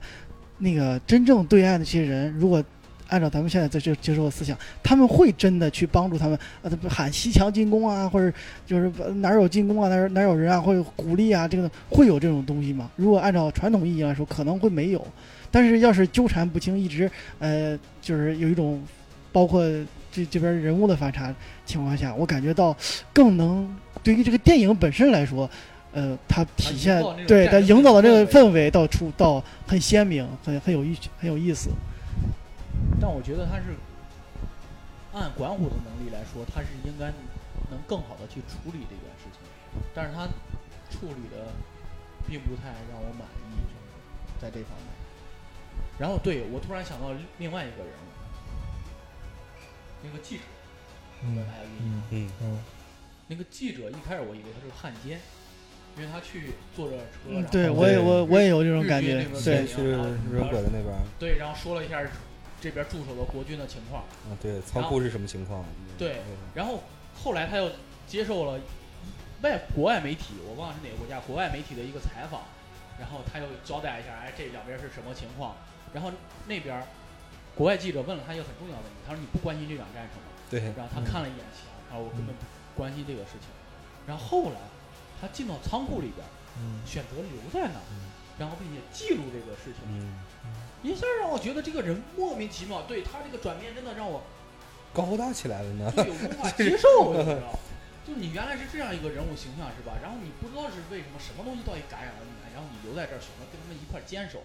[0.61, 2.63] 那个真正对岸的这些人，如果
[3.09, 8.31] 按照咱们现在在这接受的思想，他们会真的去帮助他们，呃，喊西墙进攻啊，或者
[8.65, 12.89] 就是哪有进攻啊，哪哪有人啊，会鼓励啊，这个会有这种东西吗？
[12.95, 15.05] 如果按照传统意义来说，可能会没有。
[15.49, 18.81] 但是要是纠缠不清，一直呃，就是有一种
[19.33, 19.61] 包括
[20.09, 21.35] 这这边人物的反差
[21.65, 22.73] 情况下，我感觉到
[23.11, 23.69] 更能
[24.01, 25.49] 对于这个电影本身来说，
[25.93, 31.69] 呃，它体现对它营造的这个氛氛围到出到很鲜明，很很有意很有意思。
[32.99, 33.75] 但我觉得他是
[35.13, 37.07] 按管虎的能力来说，他是应该
[37.69, 39.41] 能更好的去处理这件事情，
[39.93, 40.27] 但是他
[40.89, 41.51] 处理的
[42.27, 44.87] 并不太让我满意，就是在这方面。
[45.99, 48.07] 然后对我突然想到另外一个人物，
[50.03, 50.43] 那个记者，
[51.23, 51.37] 嗯。
[51.79, 52.59] 嗯嗯嗯
[53.27, 55.17] 那个记者一开始我以为他是个汉奸，
[55.97, 59.67] 因为他去坐着车，然后，嗯对我也我我也有这种感觉对。
[59.67, 59.97] 去日
[60.39, 62.01] 本鬼子那边，对，然后说了一下
[62.59, 65.65] 这边驻守的国军的情况，啊，对，仓库是什么情况？
[65.97, 66.21] 对
[66.55, 66.83] 然后
[67.15, 67.69] 后来他又
[68.07, 68.59] 接受了
[69.41, 72.41] 外国外媒体，我忘了是哪个国家国外媒体的一个采访，
[72.99, 75.55] 然后他又交代一下，哎，这两边是什么情况，
[75.93, 76.11] 然后
[76.47, 76.81] 那边
[77.53, 80.29] 国外记者问了他一个很重要的问题，他说你不关心这场战争吗？
[80.49, 82.41] 对，然后他看了一眼墙，他说我根本不
[82.77, 83.49] 关心这个事情，
[84.07, 84.61] 然后后来
[85.21, 86.25] 他进到仓库里边，
[86.57, 87.85] 嗯选择留在那儿，
[88.39, 90.17] 然后并且记录这个事情，嗯，
[90.81, 94.23] 一下让我觉得这个人莫名其妙，对他这个转变真的让我
[94.91, 95.91] 高大起来了呢。
[95.95, 97.53] 对无法 接受，你知道？
[98.03, 99.93] 就你原来是这样一个人物形象是吧？
[100.01, 104.41] 然后你不知道是为什么什么东西到底感染了你，然后你留在这儿选择跟他们一块儿坚守，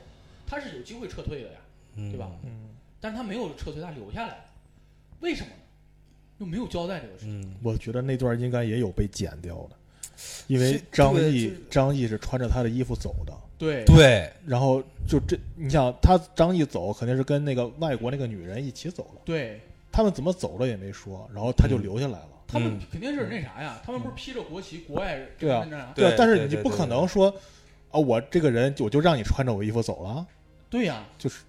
[0.47, 1.59] 他是有机会撤退的呀，
[1.97, 2.31] 嗯对吧？
[2.45, 2.69] 嗯，
[3.01, 4.45] 但是他没有撤退，他留下来，
[5.21, 5.57] 为什么呢？
[6.39, 7.41] 又没有交代这个事情。
[7.41, 9.77] 嗯，我觉得那段应该也有被剪掉的，
[10.47, 19.61] 因为张译张译是穿着他的衣服走的，对对，然后就这，你想他张译走肯定是跟那个外国那个女人一起走了，对，
[19.93, 22.29] 他们怎么走的也没说，然后他就嗯留下来了。
[22.49, 23.83] 他们嗯肯定是那啥呀？
[23.85, 27.29] 他们不是披着国旗，国外对啊对啊，但是你不可能说
[27.91, 30.25] 啊，我这个人我就让你穿着我衣服走了，
[30.71, 31.41] 对呀，就是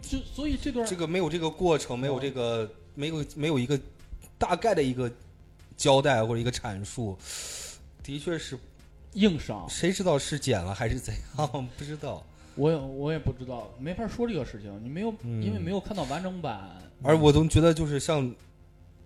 [0.00, 3.78] 就所以这段这个没有这个过程，没有这个没有没有一个
[4.38, 5.10] 大概的一个
[5.76, 7.18] 交代或者一个阐述，
[8.06, 8.56] 的确是
[9.14, 11.68] 硬伤，谁知道是剪了还是怎样？
[11.76, 12.22] 不知道。
[12.54, 14.80] 我也我也不知道，没法说这个事情。
[14.82, 16.70] 你没有，嗯因为没有看到完整版。
[17.02, 18.32] 而我总觉得就是像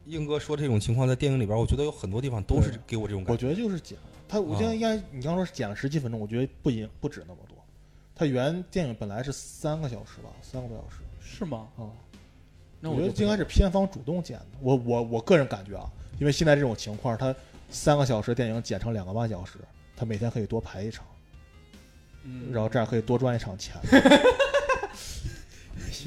[0.05, 3.32] 硬哥说这种情况，在电影里边，我觉得有很多地方都是给我这种感觉。
[3.32, 4.05] 我觉得就是剪了。
[4.28, 7.57] 他我觉得啊应该你刚说是剪了十几分钟，我觉得不应不止那么多。
[8.14, 11.66] 他原电影本来是三个小时吧，三个多小时是吗？
[11.76, 11.88] 啊。
[12.80, 14.46] 那我我觉得应该是片方主动剪的。
[14.61, 15.90] 我我我个人感觉啊，
[16.20, 17.34] 因为现在这种情况，他
[17.71, 19.59] 三个小时电影剪成两个半小时，
[19.97, 21.07] 他每天可以多排一场，
[22.25, 23.77] 嗯，然后这样可以多赚一场钱。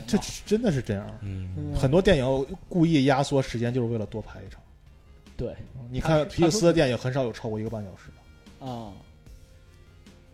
[0.08, 1.20] 这真的是这样。
[1.22, 4.62] 嗯，很多电影故意压缩时间，就是为了多排一场。
[5.36, 5.56] 对
[5.90, 8.66] 你看皮克斯的电影很少有超过一个半小时的。
[8.66, 8.94] 啊，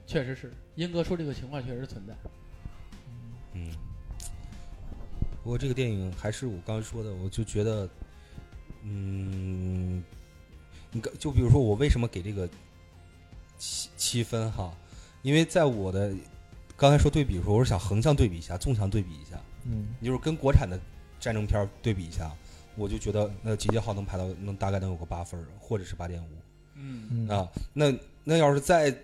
[0.06, 2.14] 确实是英哥说这个情况确实存在。
[3.54, 3.72] 嗯，
[5.44, 7.90] 不过这个电影还是我刚才说的，我就觉得，
[8.84, 10.04] 嗯，
[10.92, 12.50] 你刚就比如说我为什么给这个
[13.58, 14.74] 七七分哈？
[15.22, 16.14] 因为在我的
[16.78, 20.80] 刚才说对比的时候，我是想横向对比一下，纵向对比一下，嗯你就是跟国产的
[21.20, 22.32] 战争片对比一下，
[22.76, 26.28] 我就觉得那《集结号》能排到能大概能有个八分，或者是八点五。
[26.76, 28.96] 嗯嗯啊，那那要是再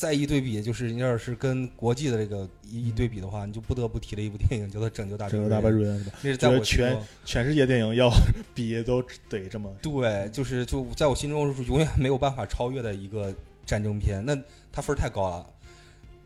[0.00, 6.06] 再一对比，就是你要是跟国际的这个一一对比的话，你就不得不提了一部电影叫做《拯救大这个兵瑞恩大白瑞恩？
[6.22, 8.10] 那是在我心觉得中，全世界电影要
[8.54, 9.70] 比都得这么。
[9.82, 13.30] 对，就是就在我心中是永远没有办法超越的一个
[13.66, 14.24] 战争片。
[14.24, 14.34] 那
[14.72, 15.46] 他分儿太高了，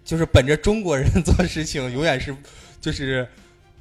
[0.05, 2.33] 就是本着中国人做事情，永远是
[2.81, 3.27] 就是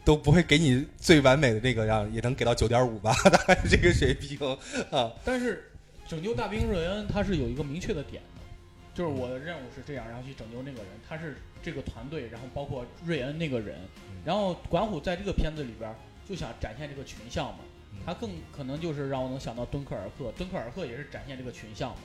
[0.04, 4.40] 都不会给你最完美的那个样，也能给到九点五吧，大 概这个水平
[4.90, 5.14] 啊。
[5.24, 5.70] 但是
[6.08, 8.33] 拯救大兵瑞恩它是有一个明确的点的，
[8.94, 13.80] 就是我的任务是这样，然后去拯救那个人，他是这个团队，然后包括瑞恩那个人，
[14.24, 15.94] 然后管虎在这个片子里边
[16.28, 17.60] 就想展现这个群像嘛，
[18.06, 22.02] 他更可能就是让我能想到敦刻尔克，敦刻尔克也是展现这个群像嘛。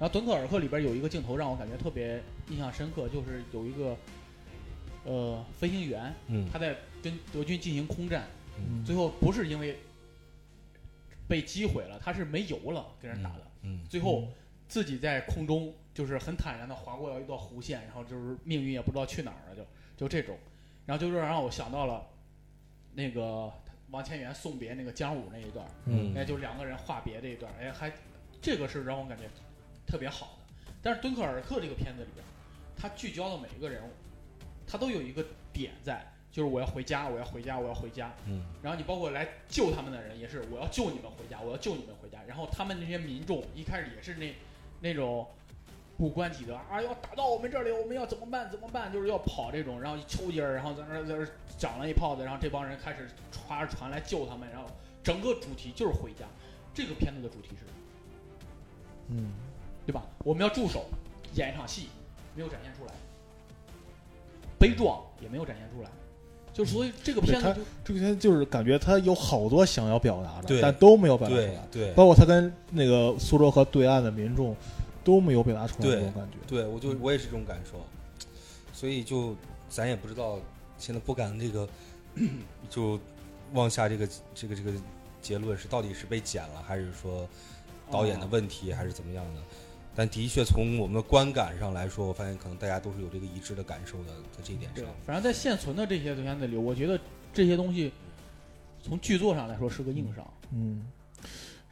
[0.00, 3.96] 然后敦刻尔克里边有一个镜头让我感觉特别印象深刻，就是有一个
[5.04, 8.26] 呃飞行员嗯他在跟德军进行空战，
[8.58, 9.78] 嗯最后不是因为
[11.28, 14.26] 被击毁了，他是没油了跟人打的，嗯最后
[14.66, 19.64] 自己在空中就是很坦然的划过了一道弧线，然后就是命运也不知道去哪儿了，就
[19.96, 20.36] 就这种，
[20.84, 22.04] 然后就是让我想到了
[22.92, 23.50] 那个
[23.90, 27.92] 王千源送别那个姜武那一段儿，嗯哎，就两个人话别这一段儿，哎，还
[28.42, 29.24] 这个是让我感觉
[29.86, 30.54] 特别好的。
[30.82, 32.26] 但是敦刻尔克这个片子里边，
[32.76, 33.90] 他聚焦的每一个人物，
[34.66, 38.12] 他都有一个点在，就是我要回家，我要回家，我要回家。
[38.26, 42.18] 嗯然后你包括来救他们的人也是，我要救你们回家，我要救你们回家。
[42.26, 44.34] 然后他们那些民众一开始也是那
[44.80, 45.26] 那种
[45.96, 48.50] 不关己的啊，要打到我们这里，我们要怎么办？
[48.50, 48.92] 怎么办？
[48.92, 53.08] 就是要跑这种，然后一抽筋儿，然后在那在那儿长了一炮子，然后这帮人开始
[53.46, 54.68] 划着船来救他们，然后
[55.02, 56.26] 整个主题就是回家。
[56.74, 57.64] 这个片子的主题是？
[59.10, 59.30] 嗯，
[59.86, 60.02] 对吧？
[60.24, 60.86] 我们要驻守，
[61.34, 61.88] 演一场戏，
[62.34, 62.92] 没有展现出来，
[64.58, 65.90] 悲壮也没有展现出来，
[66.52, 74.56] 就所以这个片子就这个片子就是感觉他有好多想要表达的，但都没有表达出对来，对包括他跟那个苏州河对岸的民众
[75.04, 76.36] 都没有表达出来对这种感觉。
[76.48, 77.84] 对，我就我也是这种感受，
[78.72, 79.36] 所以就
[79.68, 80.40] 咱也不知道，
[80.78, 81.68] 现在不敢这个
[82.70, 82.98] 就
[83.52, 84.72] 妄下这个这个这个
[85.20, 87.28] 结论是到底是被剪了，还是说
[87.90, 89.42] 导演的问题，还是怎么样的？
[89.96, 96.98] 但的确从我们的观感上来说，我发现可能大家都是有这个一致的感受的，在这一点上。，反正在现存的这些片子里，我觉得
[97.32, 97.92] 这些东西
[98.82, 100.26] 从剧作上来说是个硬伤。
[100.50, 100.84] 嗯，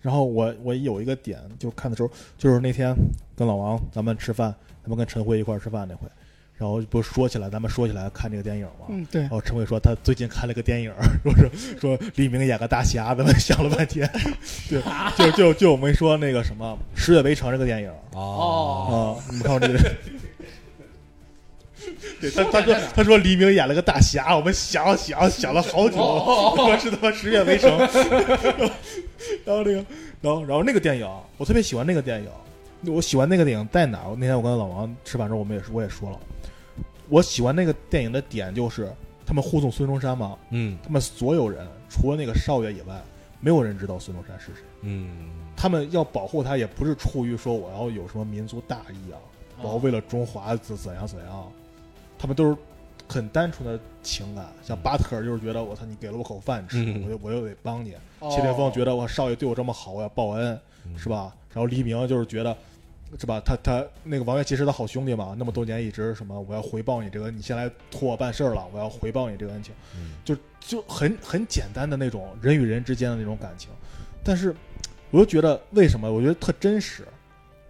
[0.02, 2.94] 然后我我有一个点，就看的时候，就是那天
[3.34, 6.06] 跟老王咱们吃饭，咱们跟陈辉一块儿吃饭那回，
[6.56, 8.86] 然后不是说起来，咱们说起来看这个电影嘛。
[8.88, 10.92] 嗯，对然，后陈辉说他最近看了个电影，
[11.22, 14.10] 说是说黎明演个大侠，咱们想了半天，
[14.68, 14.82] 对，
[15.16, 19.78] 就就就我们说那个什么《十月围城》这个电影啊、哦你们看过这个？
[22.20, 27.70] 对他他说他说黎明演了个大侠，我们想想想了好久，哦说是他妈《十月围城》，
[29.44, 29.84] 然后那个，
[30.20, 34.14] 然后然后那个电影，我特别喜欢那个电影，我喜欢那个电影在哪儿？
[34.16, 36.18] 那天我跟老王吃饭的时候，我们也是我也说了，
[37.08, 38.92] 我喜欢那个电影的点就是
[39.24, 43.00] 他们护送孙中山嘛，嗯他们所有人除了那个少爷以外，
[43.40, 44.62] 没有人知道孙中山是谁。
[44.82, 49.18] 嗯他们要保护他，也不是出于说我要有什么民族大义啊，
[49.62, 51.52] 我要为了中华怎怎样怎样，
[52.18, 52.56] 他们都是
[53.06, 54.46] 很单纯的情感。
[54.64, 57.94] 像巴特尔就是觉得我操，你给了我口饭吃，嗯我就我又得帮你。
[58.22, 61.34] 哦谢霆锋觉得我少爷对我这么好，我要报恩，嗯是吧？
[61.52, 62.56] 然后黎明就是觉得。
[63.20, 63.38] 是吧？
[63.44, 69.74] 他他那个王源其实他好兄弟嘛，那么多年一直什么，我要回报你这个，你先来托我办事儿了，我要回报你这个恩情。
[69.94, 73.68] 嗯就就很很简单的那种人与人之间的那种感情，
[74.24, 74.56] 但是
[75.10, 76.10] 我又觉得为什么？
[76.10, 77.06] 我觉得特真实，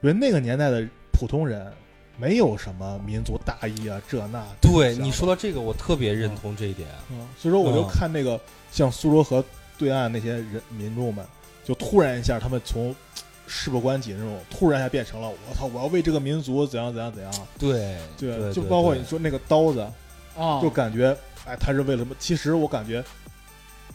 [0.00, 1.72] 因为那个年代的普通人
[2.16, 4.46] 没有什么民族大义啊，这那。
[4.60, 6.88] 对你说到这个，我特别认同这一点。
[7.10, 8.40] 嗯，所以说我就嗯看那个
[8.70, 9.44] 像苏州河
[9.82, 11.24] 对岸那些人民众们，
[11.64, 12.94] 就突然一下他们从
[13.48, 17.32] 事不关己那种，突然一下变成了我操，我要为这个民族怎样怎样怎样。
[17.58, 19.80] 对对，就包括你说那个刀子，
[20.38, 22.14] 啊，就感觉，哎，他是为了什么？
[22.20, 23.02] 其实我感觉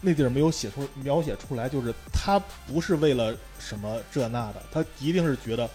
[0.02, 5.68] 那地儿没有写出描写出来，就是他不是为了什么这那的，他一定是觉得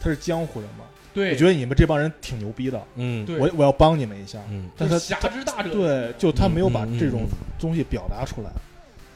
[0.00, 0.84] 他是江湖人嘛。
[1.12, 4.38] 对，我觉得你们这帮人挺牛逼的，嗯对我我要帮你们一下。
[4.48, 5.70] 嗯但是他侠之大者。
[5.70, 8.50] 对，就他没有把这种嗯东西表达出来。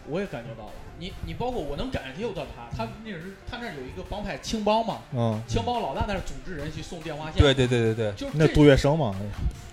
[0.08, 0.72] 我也感觉到了。
[0.96, 9.14] 你你包括我能感觉到他，他那是他那有一个帮派青帮嘛，嗯，青帮老大那儿组织人去送电话线，对，对对对对，那就是那杜月笙嘛，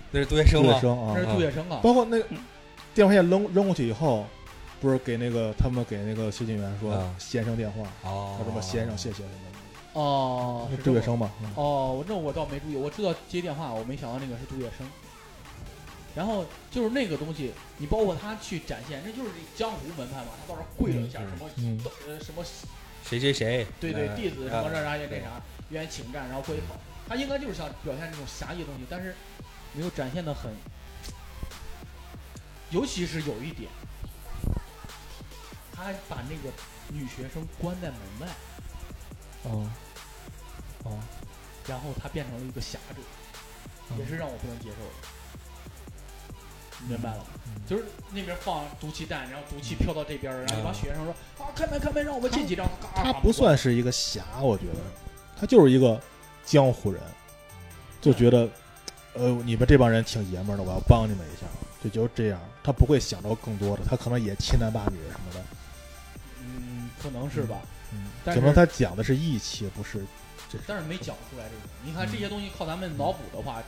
[0.10, 0.80] 那是杜月笙杜月吗？
[0.82, 2.26] 笙啊那，是杜月笙啊，包括那个
[2.96, 4.26] 电话线扔扔过去以后，
[4.80, 9.24] 不是给那个他们给那个谢晋元说啊先生电话，哦说什么先生谢谢什
[9.94, 11.32] 么，哦，那是杜月笙嘛。
[11.44, 14.86] 嗯哦，那我倒没注意，我知道接电话，我没想到那个是杜月笙。
[16.16, 22.44] 然后就是那个东西，你包括他去展现，那就是江湖门派嘛，他到时候跪了一下，嗯什么嗯呃什么
[23.04, 23.66] 谁谁谁？
[23.80, 24.70] 对对嗯弟子什么啊。
[24.74, 26.76] 这啥也那啥，愿意请战，然后跪好，
[27.08, 29.16] 他应该就是想表现这种侠义的东西，但是
[29.74, 30.54] 没有展现的很，
[32.72, 33.70] 尤其是有一点，
[35.74, 36.54] 他还把那个
[36.90, 38.28] 女学生关在门外，
[39.44, 39.70] 哦。
[40.84, 40.98] 哦，
[41.68, 45.21] 然后他变成了一个侠者，也是让我不能接受的。
[46.82, 47.26] 你明白了？
[47.46, 54.80] 嗯就是那边放毒气弹，然后毒气飘到这边儿，然后一帮学生说啊开门开门，让我们进去，然后嘎他不算是一个侠，我觉得
[55.40, 55.98] 他就是一个
[56.44, 57.02] 江湖人，
[58.02, 58.50] 就觉得，
[59.14, 61.48] 呃，你们这帮人挺爷们儿的，我要帮你们一下，
[61.82, 62.42] 就就这样。
[62.62, 65.44] 他不会想到更多的，他可能也欺男霸女什么的，
[66.42, 67.58] 嗯，可能是吧，
[67.94, 70.04] 嗯，但是可能他讲的是义气，不是
[70.50, 70.60] 这。
[70.68, 71.70] 但是没讲出来这种。
[71.86, 73.64] 你看这些东西靠咱们脑补的话，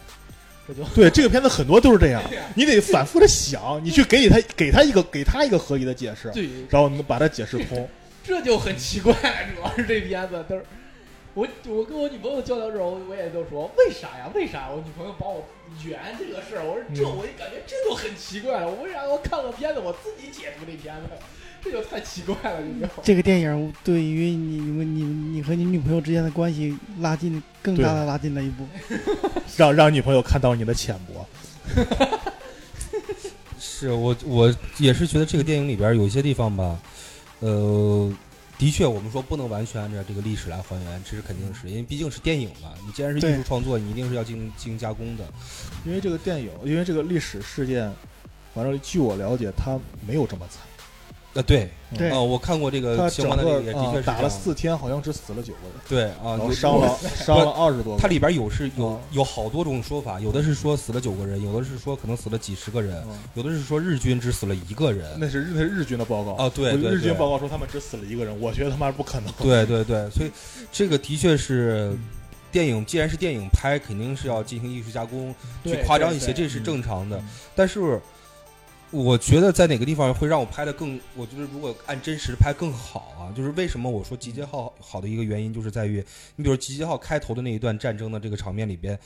[0.67, 2.23] 这就对这个片子很多都是这样，
[2.55, 7.89] 你得反复的想，你去给他给他一个给他一个合理的解释，对，然后你把它解释通。
[8.23, 9.13] 这就很奇怪。
[9.13, 10.65] 主要是这片子都是。
[11.33, 14.31] 我我跟我女朋友交流的时候，我也就说为啥呀？
[14.35, 15.43] 为啥我女朋友帮我
[15.83, 16.63] 圆这个事儿？
[16.63, 18.69] 我说这嗯我就感觉这就很奇怪了。
[18.69, 21.09] 我为啥要看个片子我自己解读这片子？
[21.63, 23.03] 这就太奇怪了，你知道吗。
[23.03, 28.67] 这个电影对于你们、你们、你和你女朋友之间的关系拉近更大的拉近了一步。
[29.55, 31.25] 让让女朋友看到你的浅薄。
[33.57, 36.77] 是我我也是觉得这个电影里边有一些地方吧，
[37.39, 38.11] 呃，
[38.57, 42.71] 的的确，我们说不能完全按照这个历史来还原，这是肯定是因为毕竟是电影嘛。
[42.85, 45.25] 你既然是艺术创作，你一定是要进行进行加工的。
[45.85, 47.91] 因为这个电影，因为这个历史事件，
[48.53, 50.61] 反正据我了解，他没有这么惨。
[51.33, 58.01] 啊，对，对啊，我看过这他个相关的这个，也的确啊打了四天，好像只死了九个人，对啊，然后有伤了 伤了二十多个。
[58.01, 65.17] 它里边有是有哦有好多种说法，有的是说死了九个人，有的是说可能死了几十个人，嗯有的是说日军只死了一个人。
[65.19, 69.33] 那是日那是日军的报告啊对我对对日军报告说他们只死了一个人，我觉得他妈是不可能。
[69.39, 70.31] 对对对，所以
[70.71, 71.97] 这个的确是
[72.51, 77.29] 电影，既然是电影拍，肯定是要进行艺术加工，去对夸张一些，对对这是正常的嗯。
[77.55, 77.99] 但是
[78.93, 85.95] 我觉得在哪个地方会让我拍的更，我觉得如果按真实拍更好啊，就是为什么我说集结号好的一个原因，就是在于
[86.35, 88.97] 你比如集结号开头的那一段战争的这个场面里边，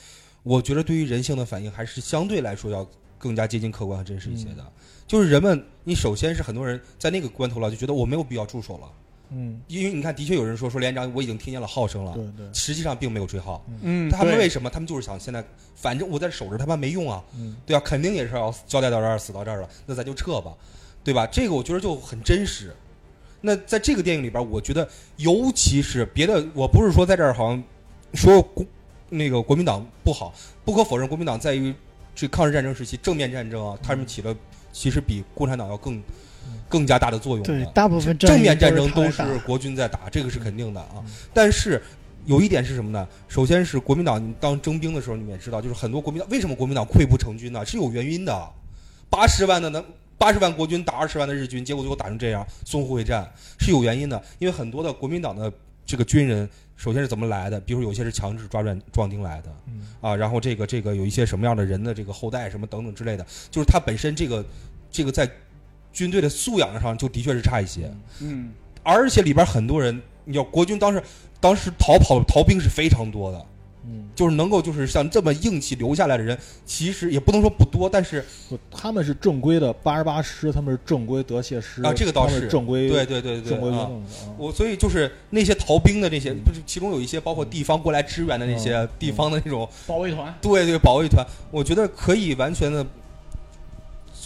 [0.42, 2.86] 我觉得对于人性的反应还是相对来说要
[3.16, 4.72] 更加接近客观和真实一些的。
[5.06, 8.92] 就是人们，你首先是很多人在那个关头了，就觉得我没有必要驻守了，
[9.30, 13.64] 嗯，因为你看，的确有人说说连长我已经听见了号声了，对对，实际上并没有吹号。
[13.82, 14.70] 嗯，他们为什么？
[14.70, 15.44] 他们就是想现在，
[15.76, 20.52] 反正我在守着，他妈没用啊，嗯对啊，肯定也是要交代到这儿，死到这儿了，那咱就撤吧，
[21.04, 21.26] 对吧？
[21.26, 22.74] 这个我觉得就很真实。
[23.40, 27.62] 那在这个电影里边，我觉得，尤其是别的，我不是说在这儿好像
[28.14, 28.64] 说国
[29.08, 31.72] 那个国民党不好，不可否认，国民党在于
[32.14, 34.34] 这抗日战争时期正面战争啊，他们起了
[34.72, 36.02] 其实比共产党要更
[36.68, 37.52] 更加大的作用的。
[37.52, 41.04] 对，大部分正面战争都是国军在打，这个是肯定的啊嗯。
[41.32, 41.82] 但是
[42.26, 43.06] 有一点是什么呢？
[43.28, 47.64] 首先是国民党当征兵的时候，你们也知道，就是很多国民党为什么国民党溃不成军呢？
[47.64, 48.50] 是有原因的。
[49.10, 49.82] 八十万的能
[50.18, 53.26] 八十万国军打二十万的日军，结果最后打成这样，淞沪会战
[53.58, 54.22] 是有原因的。
[54.38, 55.50] 因为很多的国民党的
[55.86, 56.46] 这个军人，
[56.76, 57.58] 首先是怎么来的？
[57.60, 64.44] 比如有些是强制抓壮壮丁来的，嗯啊，然后这个这个有一些什么样的人的这个后代什么等等之类的，就是他本身这个
[64.90, 65.26] 这个在
[65.92, 67.90] 军队的素养上就的确是差一些。
[68.20, 68.50] 嗯，
[68.82, 71.02] 而且里边很多人，你要国军当时
[71.40, 73.46] 当时逃跑逃兵是非常多的，
[73.84, 76.36] 嗯，就是能够就是像这么硬气留下来的人，
[76.66, 78.24] 其实也不能说不多，但是
[78.70, 82.48] 他们是正规的八十八师，他们是正规德械师啊这个倒是。
[82.48, 83.84] 正规对对对对正规运啊。
[83.84, 84.34] 动的啊。
[84.36, 88.88] 我所以就是那些逃兵的那些，不是其中有一些包括地方过来支援的那些嗯。
[88.98, 92.84] 地方的那种，保卫团，对对保卫团，我觉得可以完全的，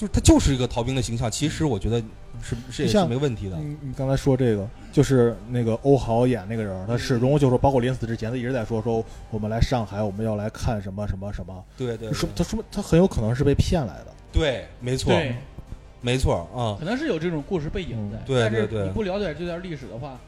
[0.03, 1.31] 就是他就是一个逃兵的形象。
[1.31, 2.03] 其实我觉得
[2.43, 3.57] 是是也是像没问题的。
[3.57, 14.07] 你你刚才说这个，就是那个欧豪演那个人，他始终就说包括临死之前，他一直在说说我们来上海，我们要来看什么什么什么，对对说他说明他很有可能是被骗来的。
[14.33, 15.13] 对，没错，
[16.01, 16.75] 没错啊。
[16.81, 18.19] 可能是有这种故事背景在。
[18.19, 20.19] 嗯对但是对对你不了解这段历史的话，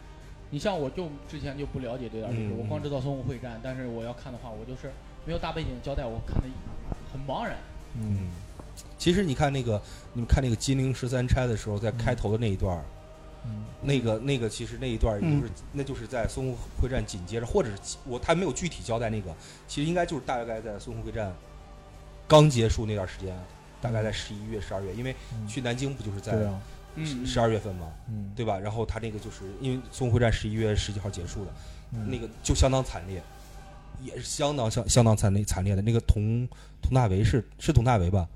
[0.51, 4.93] 你像我就之前就不了解这段历史，嗯我光知道淞沪会战，但是我要看的话，我就是
[5.25, 6.47] 没有大背景交代，我看的
[7.13, 7.57] 很茫然。
[7.97, 8.29] 嗯，
[8.99, 9.81] 其实你看那个，
[10.13, 12.85] 你们看那个金陵十三钗的时候，在开头的那一段儿，
[13.45, 13.65] 嗯。
[13.83, 19.35] 那个那个其实那一段儿就是、那就是在淞沪会战紧接着，或者是我他没有具体交代那个，
[19.69, 21.31] 其实应该就是大概在淞沪会战
[22.27, 23.37] 刚结束那段时间，
[23.83, 25.47] 大概在十一月、十二月，因为嗯。
[25.47, 26.33] 去南京不就是在
[27.27, 28.59] 十二月份嘛，嗯，对吧？
[28.59, 31.51] 然后他那个就是因为淞沪会战十一月十几号结束的，
[31.93, 32.09] 嗯。
[32.09, 33.23] 那个就相当惨烈，
[34.01, 35.83] 也是相当相相当惨烈惨烈的。
[35.83, 36.49] 那个佟
[36.81, 38.27] 佟大为是是佟大为吧？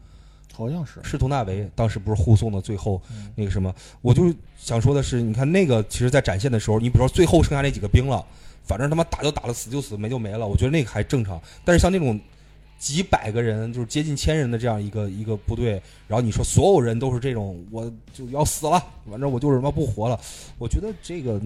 [0.58, 3.72] 好像是，是佟大为当时不是护送的最后嗯那个什么？
[4.02, 8.26] 我就是想说的是，你看那个其实，在展现的时候，你比如说最后剩下那几个兵了，
[8.64, 11.40] 反正他妈打就打了，死就死，没就没了，我觉得那个还正常。
[11.64, 12.18] 但是像那种
[12.76, 20.18] 几百个人，就是接近千人的这样一个一个部队，然后你说所有人都是这种，我就要死了，反正我就是他妈不活了，
[20.58, 21.40] 我觉得这个。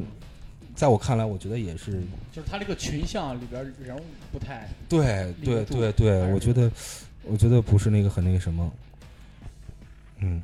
[0.74, 2.02] 在我看来，我觉得也是
[2.32, 4.00] 就是他这个群像里边人物
[4.32, 6.72] 不太，对对对对，我觉得，
[7.24, 8.72] 我觉得不是那个很那个什么，
[10.22, 10.40] 嗯，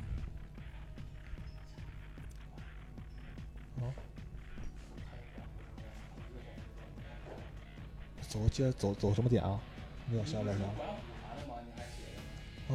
[8.29, 9.59] 走接着走走什么点啊？
[10.11, 10.59] 你要想不想？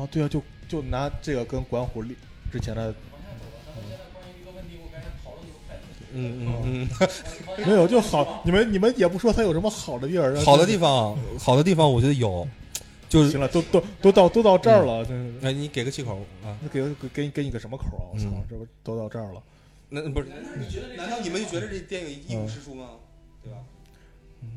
[0.02, 2.16] 啊，对啊，就就拿这个跟管虎立
[2.52, 2.94] 之前的
[6.16, 6.90] 嗯嗯嗯
[7.66, 12.48] 没有就好，你们你们也不说他有什么好的地儿，嗯，好的地方，好的地方，我觉得有，
[13.14, 15.46] 就是行了，都都都到都到这儿了，真是。
[15.46, 16.58] 哎，你给个气口啊？
[16.62, 18.10] 那给给给你给你个什么口啊！
[18.12, 19.44] 我操嗯，这不都到这儿了？
[19.90, 20.28] 那不是？
[20.98, 22.86] 难道你们就觉得这电影一无是处吗？
[23.44, 23.60] 对吧？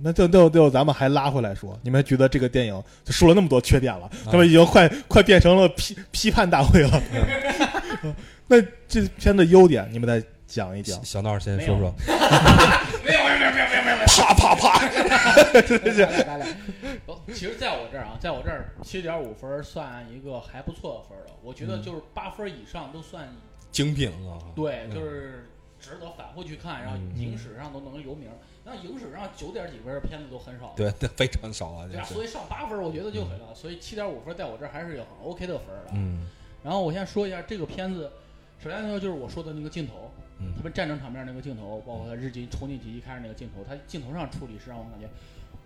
[0.03, 7.03] 那就就就咱们还拉回来说，你们觉得这个电影就说了那么多缺点了，啊他们已经快快变成了批批判大会了。
[8.49, 8.57] 那
[8.89, 11.05] 这片的优点，你们再讲一讲小。
[11.05, 11.95] 小闹先说说，
[13.05, 13.66] 没有没有没有没有没有，
[14.07, 16.47] 啪啪啪，来来，
[17.07, 21.33] 哦 其实在我这儿啊，在我这儿七点五分算一个还不错的分了。
[21.43, 23.29] 我觉得就是八分以上都算
[23.71, 24.39] 精品了！
[24.55, 25.49] 对，就是
[25.79, 28.31] 值得反复去看，然后嗯影史上都能留名。
[28.65, 35.91] 那影史上九点几分的片子都很少，对，那 非常少啊，对啊，所以上八分我觉得就很了，所以七点五分在我这儿还是有很 OK 的分儿的。
[35.95, 36.29] 嗯
[36.65, 38.11] 然后我先说一下这个片子，
[38.59, 45.09] 首先呢就是我说的那个镜头，嗯他们战争场面那个镜头，包括他日军冲进去一开始那个镜头，他镜头上处理是让我感觉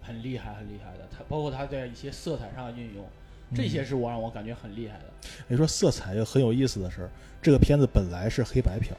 [0.00, 1.08] 很厉害很厉害的。
[1.10, 3.04] 他包括他在一些色彩上的运用，
[3.54, 5.04] 这些是我让我感觉很厉害的。
[5.48, 7.10] 你说色彩也很有意思的事儿，
[7.42, 8.98] 这个片子本来是黑白片儿，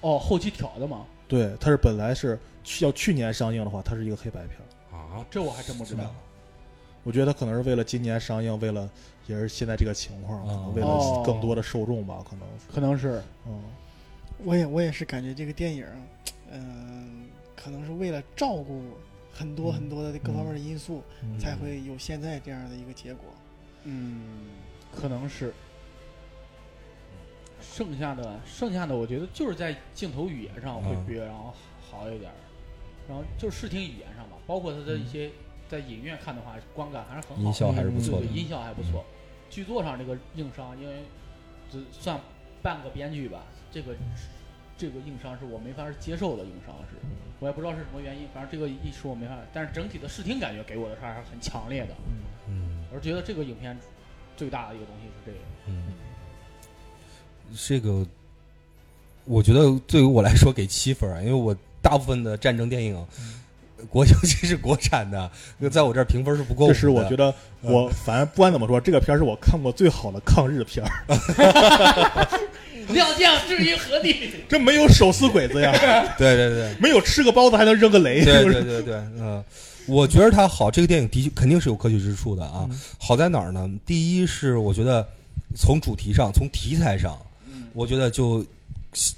[0.00, 1.06] 哦，后期调的嘛？
[1.28, 4.96] 对，它是本来是去要去年上映的话，它是一个黑白片儿。
[4.96, 6.12] 啊，这我还真不知道。
[7.04, 8.90] 我觉得它可能是为了今年上映，为了
[9.26, 12.48] 也是现在这个情况，可能为了哦更多的受众吧，可能。
[12.74, 13.62] 可能是，嗯，
[14.44, 15.86] 我也我也是感觉这个电影，
[16.50, 17.26] 嗯、
[17.56, 18.82] 可能是为了照顾
[19.32, 23.24] 很多嗯很多的各方面的因素，嗯才会有现在这样的一个结果。
[23.84, 24.46] 嗯，
[24.94, 25.52] 可能是。
[27.60, 32.30] 剩下的，剩下的，我觉得就是在镜头语言上会嗯比然后好一点，
[33.08, 35.30] 然后就是视听语言上吧，包括它的一些
[35.68, 39.04] 在影院看的话，观感还是很好的，音效还是不错的音效还不错。
[39.50, 41.02] 剧作上这个硬伤，因为
[41.70, 42.18] 只算
[42.62, 43.94] 半个编剧吧，这个
[44.76, 46.96] 这个硬伤是我没法接受的硬伤是，
[47.40, 51.94] 我也不知道是什么原因，反正这个一说我没法，但是整体的视听感觉给我的还是很强烈的。
[52.48, 53.76] 嗯我是觉得这个影片
[54.34, 55.38] 最大的一个东西是这个。
[55.66, 55.92] 嗯，
[57.54, 58.06] 这个
[59.26, 63.06] 我觉得对于我来说给七分啊，因为我大部分的战争电影，
[63.90, 65.30] 国 尤其是国产的，
[65.70, 66.72] 在我这儿评分是不够的。
[66.72, 71.04] 这是我觉得我反正不管怎么说，这个片儿是我看过最好的抗日片儿，
[72.88, 74.30] 亮将至于何地？
[74.48, 75.72] 这没有手撕鬼子呀，
[76.18, 76.74] 对对对。
[76.80, 78.62] 没有吃个包子还能扔个雷，对是不是？
[78.62, 79.42] 对对对，嗯，
[79.86, 82.66] 我觉得它好，这个电影的确肯定是有可取之处的啊。
[82.70, 83.68] 嗯好在哪儿呢？
[83.86, 85.06] 第一是我觉得
[85.56, 87.18] 从主题上，从题材上，
[87.52, 88.44] 嗯我觉得就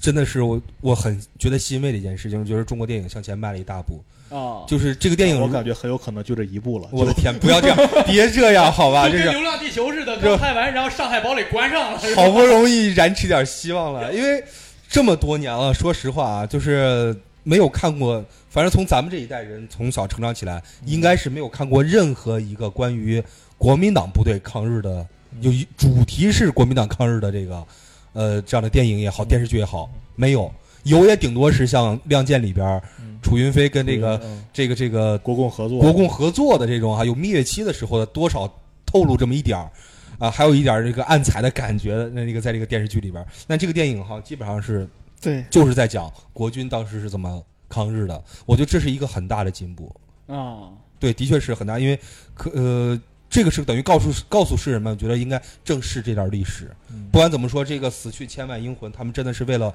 [0.01, 4.03] 真的是我我很觉得欣慰的一件事情，就是中国电影向前迈了一大步。
[4.31, 6.89] 啊，就是这个电影，我感觉很有可能就这一部了。
[6.93, 7.77] 我的天，不要这样，
[8.07, 9.09] 别这样，好吧？
[9.09, 12.01] 就跟《流浪地球》似的，刚拍完，然后《上海堡垒》关上了。
[12.15, 14.43] 好不容易燃起点希望了，因为
[14.89, 23.23] 这么多年了，说实话啊，就是没有看过，反正从咱们这一代人从小成长起来，应该是没有看过任何一个关于
[23.59, 25.05] 国民党部队抗日的，
[25.41, 27.67] 有一主题是国民党抗日的这个，
[28.13, 30.53] 呃，这样的电影也好，电视剧也好，没有，
[30.85, 32.83] 有也顶多是像《亮剑》里边
[33.23, 34.45] 楚云飞跟这个嗯。
[34.53, 38.53] 这个这个国共合作，国共合作的这种啊，有蜜月期的时候的多少
[38.85, 39.71] 透露这么一点儿，
[40.19, 44.89] 啊，还有一点儿这个暗彩的感觉，那那个在这个电视剧里边儿，那这个电影哈，基本上是
[45.21, 49.95] 对，就是在讲国军当时是怎么抗日的，我觉得这是一个很大的进步，
[50.27, 50.69] 啊，
[50.99, 51.99] 对，的确是很大，因为
[52.35, 53.01] 可呃。
[53.31, 56.69] 这个是等于告诉告诉世人们，觉得应该正视这段历史。
[56.89, 57.07] 嗯。
[57.13, 59.73] 不管怎么说，这个死去千万英魂，他们真的是为了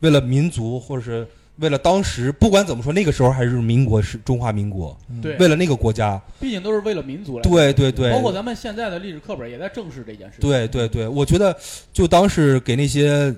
[0.00, 1.26] 为了民族，或者是
[1.56, 7.42] 为了当时，不管怎么说，那个时候还是民国是中华民国，嗯对为了那个国家，毕竟都是为了民族来。
[7.42, 10.46] 对对对，包括咱们现在的历史课本也在正视这件事情。
[10.46, 11.56] 对对对，我觉得
[11.94, 13.34] 就当是给那些，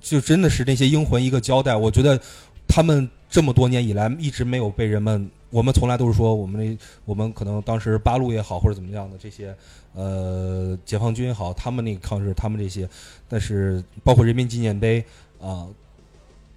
[0.00, 1.74] 就真的是那些英魂一个交代。
[1.74, 2.16] 我觉得
[2.68, 9.52] 他们这么多年以来一直没有被人们，我们从来都是说我们那我们可能当时八路也好或者怎么样的这些，
[9.92, 12.88] 呃，解放军也好，他们那个抗日，他们这些，
[13.28, 15.04] 但是包括人民纪念碑
[15.40, 15.66] 啊。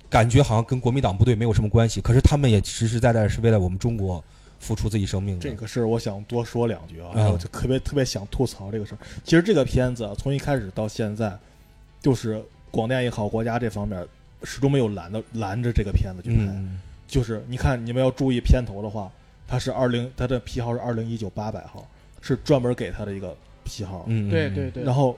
[0.09, 4.23] 感觉好像跟国民党部队没有什么关系，可是他们也实实在在是为了我们中国
[4.59, 5.41] 付出自己生命的。
[5.41, 8.97] 这个事儿我想多说两句啊，嗯我就特别特别想吐槽这个事儿。
[9.23, 11.37] 其实这个片子啊从一开始到现在，
[12.01, 14.05] 就是广电也好，国家这方面
[14.43, 16.43] 始终没有拦的拦着这个片子去拍。
[16.45, 19.11] 嗯，就是你看，你们要注意片头的话，
[19.47, 21.87] 它是二零，它的批号是二零一九八百号，
[22.21, 24.05] 是专门给他的一个批号。
[24.07, 24.83] 嗯，对对对。
[24.83, 25.17] 然后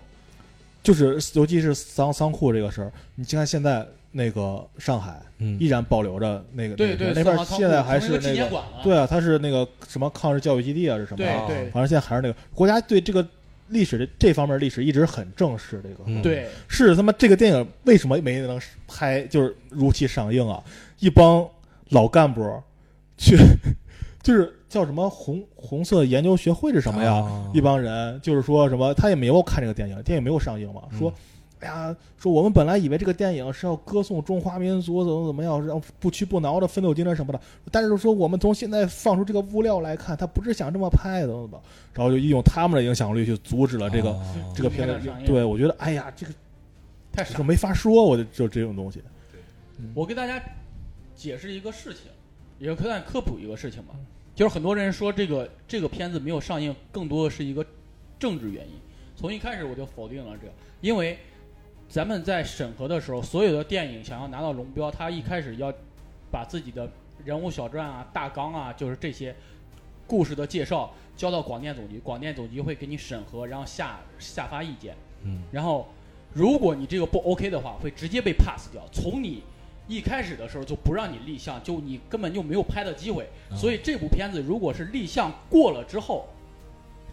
[0.83, 8.82] 就是尤其是仓仓库这个事儿，你看现在那个上海嗯依然保留着那个对对，那边现在还是那个念馆了。
[8.84, 11.26] 对啊，它是那个什么抗日教育基地啊，是什么？
[11.26, 13.26] 啊对对反正现在还是那个国家对这个
[13.70, 16.03] 历史的这方面历史一直很正视这个。
[16.07, 20.62] 嗯对，是他妈这个电影为什么没能拍，就是如期上映啊？
[20.99, 21.47] 一帮
[21.89, 22.62] 老干部
[23.18, 23.38] 去，
[24.22, 27.14] 就是叫什么红红色研究学会是什么呀？
[27.16, 31.14] 啊一帮人就是说什么，他也没有看这个电影，电影没有上映嘛，嗯说。
[31.62, 37.39] 哎呀，说我们本来以为这个电影是要歌颂中华民族怎么怎么样，让不屈不挠的奋斗精神什么的，
[37.72, 41.62] 但是说我们从现在放出这个物料来看，他不是想这么拍的，怎么怎么，
[41.93, 46.34] 然后就利用他们的影响力去阻止了这个、啊这个片子对我觉得，哎呀，这个
[47.12, 47.43] 太傻就。
[47.43, 49.01] 没法说，我就就这种东西。
[49.93, 50.41] 我给大家
[51.16, 52.03] 解释一个事情，
[52.57, 53.93] 也给大家科普一个事情吧。
[54.34, 57.64] 就是很多人说这个这个片子没有上映，更多的是一个
[58.18, 58.74] 政治原因。
[59.16, 61.20] 从一开始我就否定了这个，因为
[61.91, 65.71] 咱们在审核的时候，所有的电影想要拿到龙标，他一开始要
[66.31, 66.89] 把自己的
[67.25, 69.35] 人物小传啊、大纲啊，就是这些
[70.07, 74.95] 故事的介绍交到广电总局，广电总局会给你审核，然后下下发意见。
[75.25, 75.85] 嗯然后，
[76.31, 78.81] 如果你这个不 OK 的话，会直接被 pass 掉。
[78.93, 79.43] 从你
[79.89, 83.27] 一开始的时候就不让你立项，就你根本就没有拍的机会。
[83.49, 86.25] 啊所以这部片子如果是立项过了之后，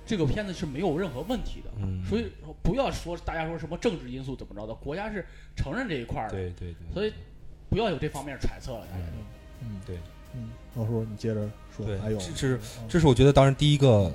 [0.08, 1.70] 这个片子是没有任何问题的。
[1.82, 7.12] 嗯所以说不要说大家说什么政治因素怎么着的，国家是承认这一块儿的，对对对，所以
[7.68, 8.86] 不要有这方面揣测了。
[8.90, 9.98] 大家嗯嗯对
[10.34, 14.10] 嗯，老叔你接着说，对还有这是嗯这是我觉得当然第一个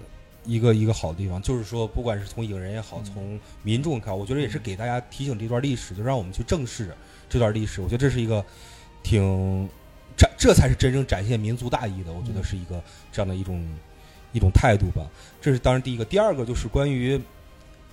[0.45, 6.91] 一个一个好的地方，就是说不管是从影人也好，嗯从民众看，我觉得也是给大家提醒这段历史，就让我们去正视
[7.29, 7.81] 这段历史。
[7.81, 8.43] 我觉得这是一个
[9.03, 9.69] 挺
[10.17, 12.11] 展，这才是真正展现民族大义的。
[12.11, 12.81] 我觉得嗯是一个
[13.11, 13.63] 这样的一种
[14.33, 15.07] 一种态度吧。
[15.41, 17.17] 这是当然第一个，第二个就是关于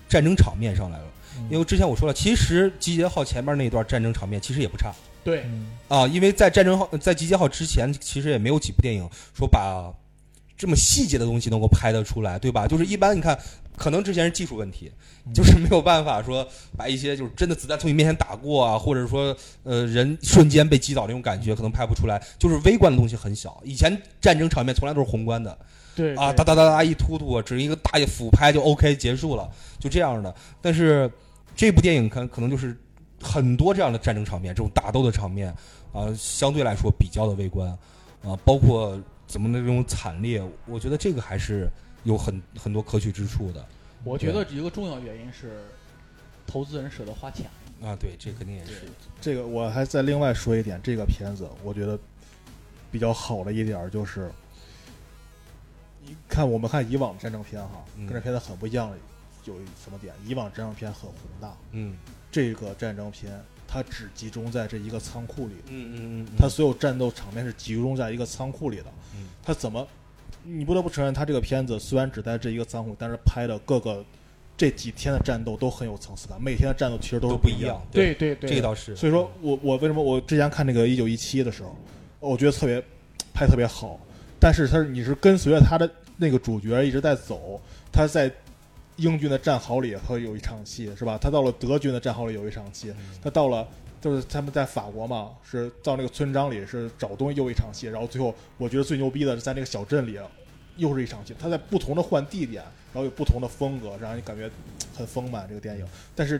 [0.09, 1.05] 战争场面上来了。
[1.05, 4.93] 嗯因为之前我说了，其实集结号前面那一段战争场面其实也不差。
[5.23, 9.93] 对，嗯啊，因为在战争号在集结号之前，其实也没有几部电影说把
[10.57, 12.67] 这么细节的东西能够拍得出来，对吧？
[12.67, 13.39] 就是一般你看，
[13.77, 14.91] 可能之前是技术问题，
[15.25, 22.21] 嗯就是没有办法说把一些就是真的子弹从你面前打过啊，或者说呃人瞬间被击倒那种感觉，可能拍不出来。
[22.37, 25.57] 就是微观的东西很小，以前战争场面从来都是宏观的
[25.95, 30.33] 对啊，哒哒哒哒一突突，只是一个大俯拍就 OK 结束了，就这样的。
[30.61, 31.11] 但是
[31.55, 32.75] 这部电影可可能就是
[33.21, 35.53] 很多这样的战争场面，这种打斗的场面
[35.93, 37.69] 啊、相对来说比较的微观
[38.23, 41.67] 啊、包括怎么那种惨烈，我觉得这个还是
[42.03, 43.65] 有很很多可取之处的
[44.03, 45.61] 我觉得一个重要原因是
[46.47, 47.45] 投资人舍得花钱。
[47.81, 47.95] 啊。
[47.99, 48.83] 对，这肯定也是。
[49.19, 51.99] 这个我还再另外说一点，这个片子我觉得
[52.91, 54.40] 比较好的一点儿就是，你
[56.27, 58.97] 看我们看以往的战争片哈，嗯跟这片子很不一样的
[59.45, 60.13] 有一什么点？
[60.25, 61.95] 以往战争片很宏大，嗯
[62.31, 63.31] 这个战争片
[63.67, 68.85] 它只集中在这一个仓库里，嗯嗯嗯，它所有战斗场面是集中在一个仓库里的
[69.15, 69.27] 嗯。
[69.43, 69.87] 它怎么？
[70.43, 74.03] 你不得不承认，它这个片子虽然只在这一个仓库，但是拍的各个
[74.57, 77.79] 这几天的战斗都很有层次感，每天的战斗其实都是不一样。
[77.91, 78.95] 对对对，这个倒是。
[78.95, 81.75] 所以说我我为什么我之前看那个一九一七的时候，
[82.19, 82.83] 我觉得特别
[83.33, 83.99] 拍特别好，
[84.39, 85.87] 但是它是你是跟随着它的
[86.21, 87.59] 那个主角一直在走，
[87.91, 88.31] 他在
[88.97, 91.17] 英军的战壕里会有一场戏是吧？
[91.19, 92.93] 他到了德军的战壕里有一场戏，
[93.23, 93.67] 他到了
[93.99, 100.19] 就是他们在法国嘛，是到那个村庄里是找东西又一场戏，然后最后我觉得最牛逼的是在那个小镇里
[100.77, 102.61] 又是一场戏，他在不同的换地点，
[102.93, 104.47] 然后有不同的风格，让你感觉
[104.95, 105.85] 很丰满这个电影。
[106.15, 106.39] 但是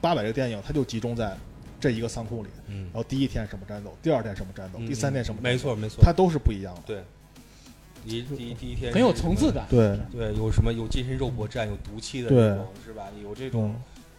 [0.00, 1.36] 八百这个电影它就集中在
[1.78, 6.82] 这一个仓库里，嗯然后第一天什么战斗，第二天什么战斗，嗯第三天什么，没，错没错，它都是不一样的。
[6.84, 7.04] 对。
[8.04, 9.66] 第一第一第一天很有层次感。
[9.68, 13.08] 对，对，有什么有近身肉搏战，有毒气的对这种，是吧？
[13.22, 13.74] 有这种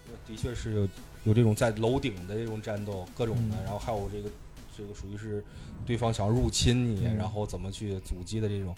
[0.10, 0.88] 嗯，的确是有
[1.24, 4.30] 有这种在楼顶的这种战斗，各种的，嗯然后还有这个
[4.78, 5.44] 这个属于是
[5.86, 8.76] 对方想要入侵你，嗯然后怎么去阻击的这种，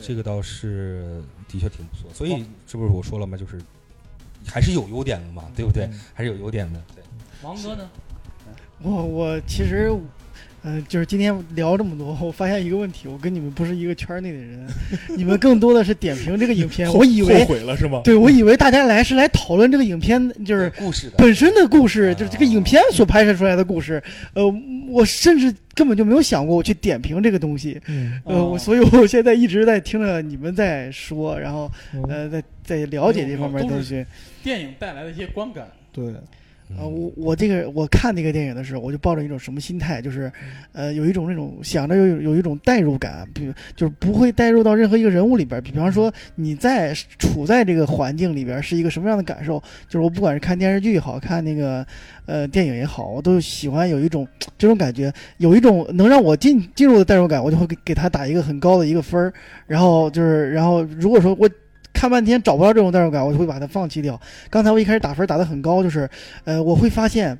[0.00, 2.10] 这个倒是的确挺不错。
[2.14, 3.36] 所以这不是我说了吗？
[3.36, 3.60] 就是
[4.46, 5.84] 还是有优点的嘛，对不对？
[5.86, 6.82] 嗯还是有优点的。
[6.94, 7.02] 对，
[7.42, 7.88] 王哥呢？
[8.82, 9.90] 我我其实，
[10.66, 14.66] 嗯、就是今天聊这么多，我发现一个问题，我跟你们不是一个圈儿内的人，
[15.14, 16.90] 你们更多的是点评这个影片。
[16.94, 18.00] 我以为后，悔了是吗？
[18.02, 24.02] 对我以为大家来是来讨论这个影片，就是故事的本身的故事，啊就是这个影片所拍摄出来的故事。
[24.32, 24.42] 呃，
[24.88, 27.78] 我甚至根本就没有想过我去点评这个东西。
[27.86, 34.04] 嗯，呃，哦我所以我现在一直在听着你们在说，然后嗯呃，在在了解这方面的东西。
[34.42, 36.04] 电影带来的一些观感，对，
[36.76, 40.30] 嗯啊，我我这个我看那个电影的时候，我就抱着一种什么心态，就是，
[40.72, 45.62] 呃，有一种那种想着有有一种代入感，比如就是不会带入到任何一个人物里边儿。
[45.62, 51.86] 比方说你在处在这个环境里边儿是一个什么样的感受，就是我不管是看电视剧也好看那个
[52.26, 54.26] 呃电影也好，我都喜欢有一种
[54.58, 59.32] 这种感觉，有一种能让我进进入的代入感，我就会给给他打一个很高的一个分儿。
[59.66, 61.48] 然后就是，然后如果说我
[62.04, 64.20] 看半天找不到这种代入感，我就会把它放弃掉。
[64.50, 66.06] 刚才我一开始打分打得很高，就是，
[66.44, 67.38] 呃，我会发现，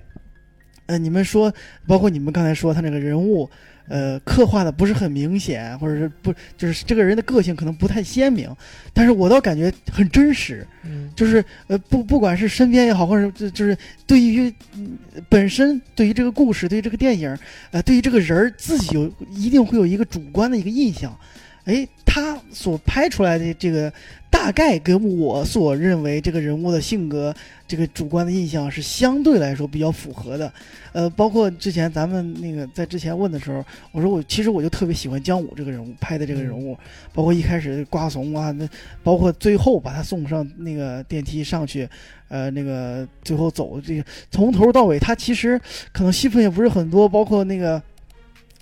[0.87, 1.53] 呃，你们说，
[1.87, 3.47] 包括你们刚才说他那个人物，
[3.89, 8.49] 呃，刻画的不是很明显，或者是不，就是这个人的个性可能不太鲜明，
[8.95, 14.97] 但是我倒感觉很真实，嗯就是呃，不不管是身边也好，或者就就是对于、嗯
[15.29, 17.37] 本身对于这个故事，对于这个电影，
[17.71, 21.15] 呃，对于这个人儿自己有一定会有一个主观的一个印象。
[21.65, 23.93] 哎，他所拍出来的这个
[24.31, 27.35] 大大概跟我所认为这个人物的性格，
[27.67, 30.53] 这个主观的印象是相对来说比较符合的。
[30.93, 36.77] 呃，包括之前咱们那个在之前问的时候，我说我其实我就特别喜欢姜武这个人物拍的这个人物，
[37.15, 38.69] 包括一开始瓜怂啊，那
[39.03, 41.89] 包括最后把他送上那个电梯上去，
[42.29, 45.59] 呃，那个最后走这个从头到尾，他其实
[45.91, 47.83] 可能戏份也不是很多，包括那个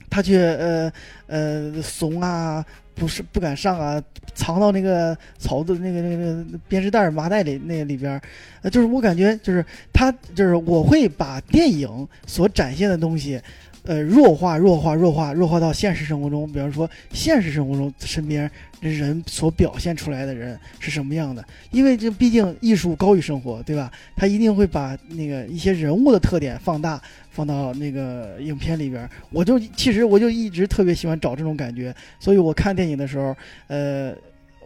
[0.08, 0.92] 他去呃
[1.26, 2.64] 呃怂啊。
[2.94, 4.02] 不是不敢上啊，
[4.34, 8.20] 藏到那个草子那个那个那个编织袋麻袋里那里边，
[8.60, 13.40] 呃，就是我感觉就是他就是我会把电影所展现的东西，
[13.84, 23.90] 呃，弱化弱化弱化弱化到现实生活中，比方说现实生活中身边人所表现出来的人是什么样的，因为这毕竟艺术高于生活，对吧？
[24.16, 27.00] 他一定会把那个一些人物的特点放大。
[27.32, 33.34] 放到那个影片里边，我就其实我就一直特别喜欢找这种感觉，所以我看电影的时候，
[33.68, 34.14] 呃，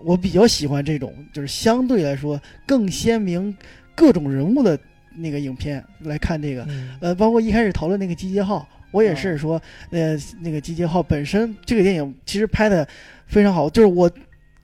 [0.04, 3.56] 我比较喜欢这种就是相对来说更鲜明
[3.94, 4.76] 各种人物的
[5.14, 6.66] 那个影片来看这个，
[7.00, 12.86] 呃，包括一开始讨论那个《集结号》，我也是说，呃，那个《集结号》本身这个电影其实拍的
[13.26, 14.10] 非常好，就是我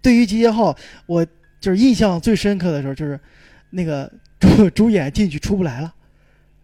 [0.02, 0.72] 对于《集结号》，
[1.06, 1.24] 我
[1.60, 3.18] 就是印象最深刻的时候，就是
[3.70, 5.94] 那个主主演进去出不来了。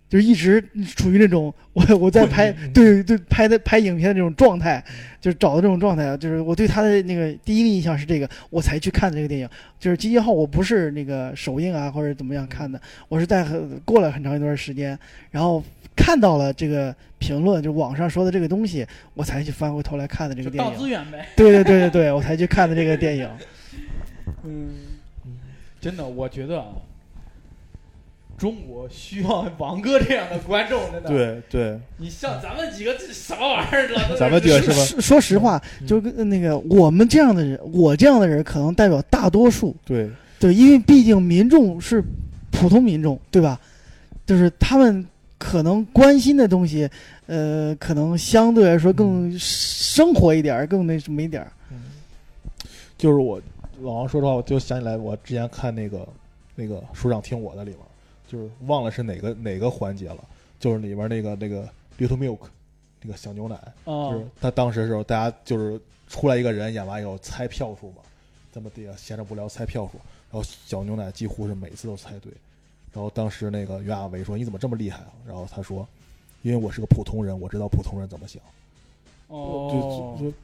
[0.09, 0.63] 就是一直
[0.97, 4.83] 处于那种 我我在拍对对拍的拍影片的这种状态，
[5.21, 9.49] 就是找的这种状态啊，就是我对他的那个第一个印象是这个，我才去看这个电影。
[9.79, 14.99] 就是《集结号》，我不是那个首映啊或者怎么样看的，我是在很过了很长一段时间，
[15.31, 15.63] 然后
[15.95, 20.75] 看到了这个评论，就网上说的这个东西，我才去翻回头来看的这个电影。
[20.77, 21.29] 资源呗。
[21.37, 23.29] 对对对对对，我才去看的这个电影。
[24.43, 24.71] 嗯，
[25.81, 26.67] 真的，我觉得啊。
[28.39, 31.09] 中国需要王哥这样的观众，真的。
[31.09, 34.17] 对对，你像咱们几个这什么玩意儿？
[34.17, 35.01] 咱们几个是吧？
[35.01, 39.75] 说实话，就跟那个我们这样的人，我这样的人可能代表大多数。
[39.85, 40.09] 对
[40.39, 42.01] 对，因为毕竟民众是
[42.53, 43.61] 普通民众，对吧？
[44.25, 45.05] 就是他们
[45.37, 46.89] 可能关心的东西，
[47.27, 51.45] 呃，可能相对来说更生活一点，更那什么一点。
[51.73, 51.83] 嗯，
[52.97, 53.41] 就是我
[53.81, 56.07] 老王说实话，我就想起来我之前看那个
[56.55, 57.81] 那个书长听我的里边。
[58.29, 60.23] 就是忘了是哪个哪个环节了，
[60.61, 61.67] 就是里面那个那个
[61.99, 62.41] little milk，
[63.01, 68.03] 那个小牛奶，就是他当时的时候，大家就是出来一个人演完以后猜票数嘛，
[68.53, 69.99] 这么地下闲着无聊猜票数，
[70.31, 72.31] 然后小牛奶几乎是每次都猜对，
[72.93, 75.13] 然后当时那个袁娅维说你怎么这么厉害啊？
[75.27, 75.89] 然后他说，
[76.43, 78.43] 因为我是个普通人，我知道普通人怎么想。
[79.29, 80.35] 哦，就就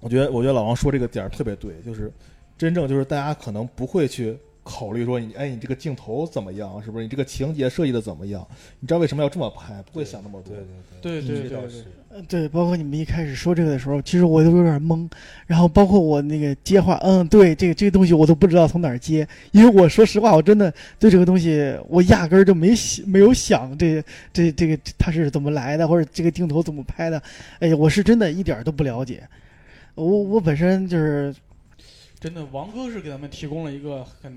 [0.00, 2.10] 我觉得我觉得老王说这个点儿特别对，就是
[2.56, 4.38] 真正就是大家可能不会去。
[4.62, 6.82] 考虑说你哎，你这个镜头怎么样？
[6.82, 8.46] 是不是你这个情节设计的怎么样？
[8.78, 9.82] 你知道为什么要这么拍？
[9.82, 10.54] 不会想那么多。
[11.00, 15.08] 对对对对对对，包括你们一开始说这个的时候，其实我都有点懵。
[15.46, 24.02] 然后包括我那个接话，嗯，对，这个这个东西我都不知道从哪儿接，因为我说实话，我真的对这个东西我压根儿就没想没有想这
[24.32, 27.22] 这这个它是怎么来的，或者这个镜头怎么拍的。
[27.60, 29.22] 哎呀，我是真的一点都不了解。
[29.94, 31.34] 我我本身就是
[32.18, 34.36] 真的，王哥是给咱们提供了一个很。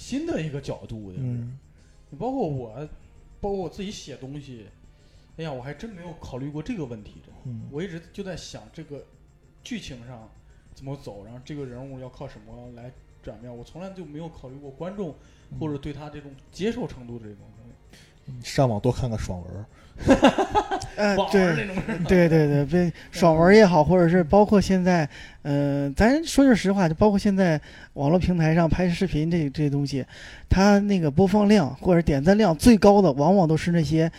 [0.00, 1.18] 新的一个角度的，
[2.08, 2.88] 你包括我，
[3.38, 4.64] 包括我自己写东西，
[5.36, 7.20] 哎呀，我还真没有考虑过这个问题。
[7.70, 9.04] 我一直就在想这个
[9.62, 10.26] 剧情上
[10.74, 12.90] 怎么走，然后这个人物要靠什么来
[13.22, 15.14] 转变，我从来就没有考虑过观众
[15.58, 17.59] 或者对他这种接受程度的这种东西。
[18.42, 19.64] 上网多看看爽文。
[20.02, 21.68] 哈哈哈哈呃，对，
[22.08, 25.06] 对对对对，爽文也好，或者是包括现在，
[25.42, 27.60] 嗯，咱说句实话，就包括现在
[27.92, 30.04] 网络平台上拍视频这这些东西，
[30.48, 34.10] 它那个播放量或者点赞量最高的，往往都是那些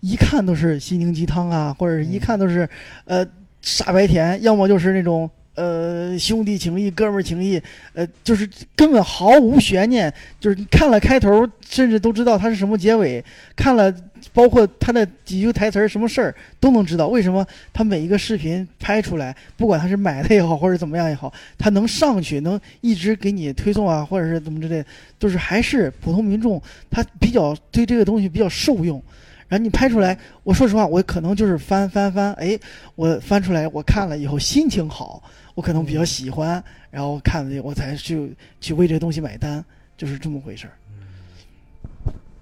[0.00, 2.68] 一看都是心灵鸡汤啊，或者是一看都是
[3.06, 3.26] 呃
[3.60, 5.28] 傻白甜，要么就是那种。
[5.54, 7.60] 呃，兄弟情谊、哥们儿情谊，
[7.92, 13.24] 呃，就是根本毫无悬念，就是看了开头，甚至都知道它是什么结尾，
[13.54, 13.94] 看了
[14.32, 17.06] 包括他的几句台词儿、什么事儿都能知道。
[17.06, 24.84] 为什么他每一个视频拍出来，不管他是买的也好，或者怎么样也好，他能上去，能一直给你推送啊，或者是怎么之类，
[25.20, 26.60] 就是还是普通民众，
[26.90, 29.00] 他比较对这个东西比较受用。
[29.46, 32.58] 然后你拍出来，我说实话，我可能就是翻翻翻，哎，
[32.96, 35.22] 我翻出来，我看了以后心情好。
[35.54, 39.64] 我可能比较喜欢，然后看了我才去去为这个东西买单，
[39.96, 40.72] 就是这么回事儿。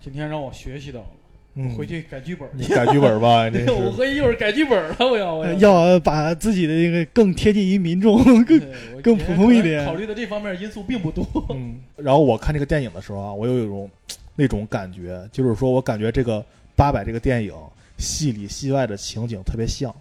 [0.00, 2.48] 今天让我学习到了，回去改剧本。
[2.54, 8.60] 你改剧本吧， 我和一会儿改剧本了，我要我要把自己的这个更贴近于民众， 更
[9.02, 9.84] 更普通一点。
[9.84, 11.24] 考虑的这方面因素并不多。
[11.50, 13.90] 嗯，然后我看这个电影的时候啊，我有一种
[14.34, 16.44] 那种感觉，就是说我感觉这个
[16.74, 17.52] 八百这个电影
[17.98, 19.94] 戏里戏外的情景特别像。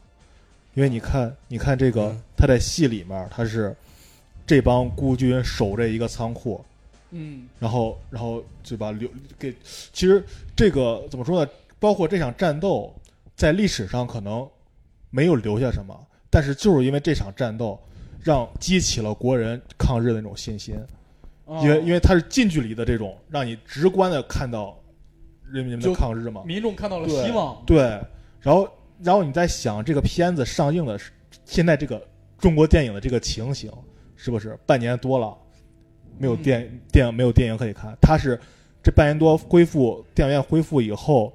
[0.74, 3.76] 因为你看，你看这个，他在戏里面他是，
[4.46, 6.64] 这帮孤军守着一个仓库，
[7.12, 8.92] 嗯然后然后就把？
[8.92, 10.24] 留给其实
[10.56, 11.52] 这个怎么说呢？
[11.80, 12.94] 包括这场战斗
[13.36, 14.48] 在历史上可能
[15.10, 15.98] 没有留下什么，
[16.30, 17.80] 但是就是因为这场战斗，
[18.22, 20.76] 让激起了国人抗日的那种信心。
[21.62, 24.78] 因为因为为它是近距离的这种，让你直观的看到
[25.52, 26.44] 人民的抗日嘛。
[26.46, 28.00] 民众看到了希望，对，
[28.40, 28.70] 然后
[29.04, 31.12] 然后你在想这个片子上映的是
[31.46, 32.02] 现在这个
[32.38, 33.72] 中国电影的这个情形，
[34.16, 34.58] 是不是？
[34.66, 35.36] 半年多了
[36.18, 36.42] 没有嗯。
[36.44, 37.96] 电、电影没有电影可以看？
[38.02, 38.40] 它是
[38.84, 41.34] 这半年多恢复电影院恢复以后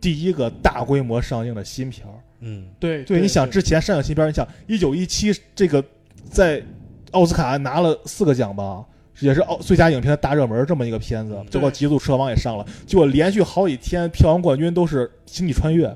[0.00, 2.14] 第一个大规模上映的新片儿。
[2.40, 5.84] 嗯，对对，你想之前上映新片儿，你想一九一七这个
[6.30, 6.62] 在
[7.10, 8.84] 奥斯卡拿了四个奖吧，
[9.18, 15.86] 也是奥最佳影片的大热门这么一个片子，结果《极速车王》也上了，结果连续好几天票房冠军都是《星际穿越》，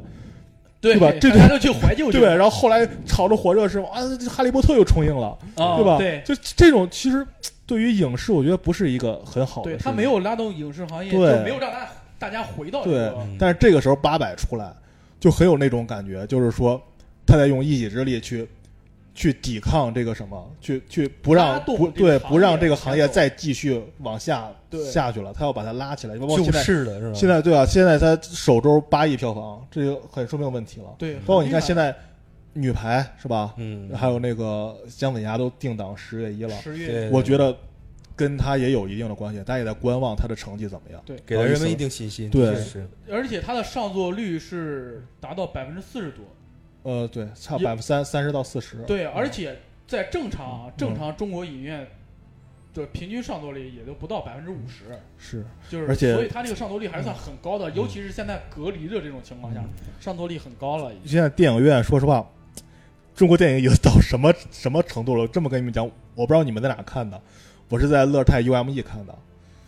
[0.84, 5.96] 对对吧这大家都去怀旧去对，然后后来炒着火热是啊，《哈利波特》又重映了，啊，对吧？
[5.98, 7.26] 对，就这种其实
[7.66, 9.70] 对于影视，我觉得不是一个很好的。
[9.70, 11.88] 对他没有拉动影视行业，对就没有让大家
[12.18, 14.72] 大家回到这对但是这个时候八百出来，
[15.18, 16.80] 就很有那种感觉，就是说
[17.26, 18.46] 他在用一己之力去
[19.14, 24.50] 去抵抗这个什么，去去不让不对不让这个行业再继续往下
[24.90, 26.16] 下去了，他要把它拉起来。
[26.18, 27.14] 包括就现在是的是吧？
[27.14, 30.94] 现在对啊，现在他首周八亿票房，这就很说明问题了。
[30.98, 31.94] 对，包括你看现在
[32.54, 33.54] 女排是吧？
[33.56, 37.56] 嗯，还有那个姜子牙都定档十月一了，十月对我觉得
[38.16, 41.00] 跟他也有一定的关系，大家也在观望他的成绩怎么样。
[41.06, 42.30] 对，给了人们一定信心。
[42.30, 46.24] 对是而且他的上座率是达到百分之四十多，
[46.84, 48.76] 呃，对，差也百分之三三十到四十。
[48.86, 51.86] 对，而且在正常正常中国影院
[52.72, 54.84] 的平均上座率也都不到百分之五十，
[55.18, 59.68] 是，就是而且所以它这个上座率还是算很高的，尤其是现在隔离的这种情况下，嗯
[60.00, 60.92] 上座率很高了。
[61.04, 62.26] 现在电影院，说实话，
[63.14, 65.26] 中国电影已经到什么什么程度了？
[65.28, 65.84] 这么跟你们讲，
[66.14, 67.20] 我不知道你们在哪看的，
[67.68, 69.12] 我是在乐泰 UME 看的。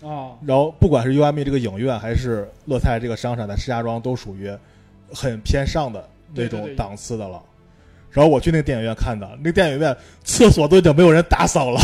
[0.06, 4.54] 啊，然后不管是 UME 这个影院，还是乐泰这个商场，在石家庄都属于
[5.12, 7.42] 很偏上的那种档次的了。
[8.10, 9.94] 然后我去那个电影院看的，那个电影院
[10.24, 11.80] 厕所都已经没有人打扫了，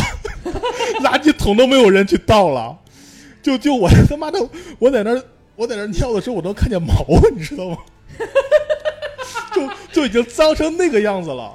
[1.03, 2.75] 垃圾桶都没有人去倒了，
[3.41, 4.39] 就就我他妈的
[4.79, 5.23] 我在那儿
[5.55, 7.05] 我在那儿尿的时候，我都看见毛，
[7.35, 7.77] 你知道吗？
[9.53, 11.53] 就就已经脏成那个样子了，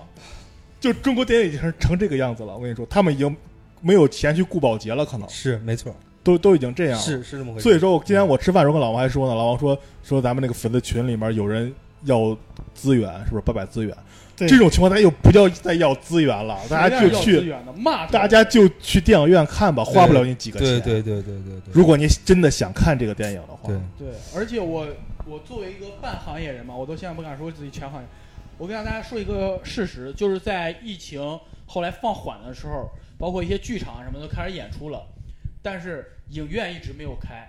[0.79, 2.55] 就中国电影已经是成这个样子了。
[2.55, 3.37] 我跟你说，他们已经
[3.81, 5.93] 没有钱去雇保洁了，可能是没错，
[6.23, 7.05] 都都已经这样了。
[7.05, 7.65] 是是这么回事。
[7.65, 12.37] 所以说，我今天我吃饭的时候跟老王还说呢，老王说说咱们那个粉丝群里面有人要
[12.75, 13.97] 资源，是不是八百资源？
[14.37, 14.49] 对。
[14.49, 20.69] 这种情况，大家又不要再要资源了，大家就实际上要资去，源的骂大家就去电影院看吧，花不了你几个钱。
[20.81, 23.79] 对对对对对对，如果你真的想看这个电影的话，对。
[23.99, 24.87] 对，而且我
[25.27, 28.09] 我作为一个半行业人嘛，我都现在不敢说自己全行业。
[28.57, 31.21] 我跟大家说一个事实，就是在疫情
[31.67, 35.07] 后来放缓的时候，包括一些剧场什么都开始演出了，
[35.63, 37.49] 但是影院一直没有开，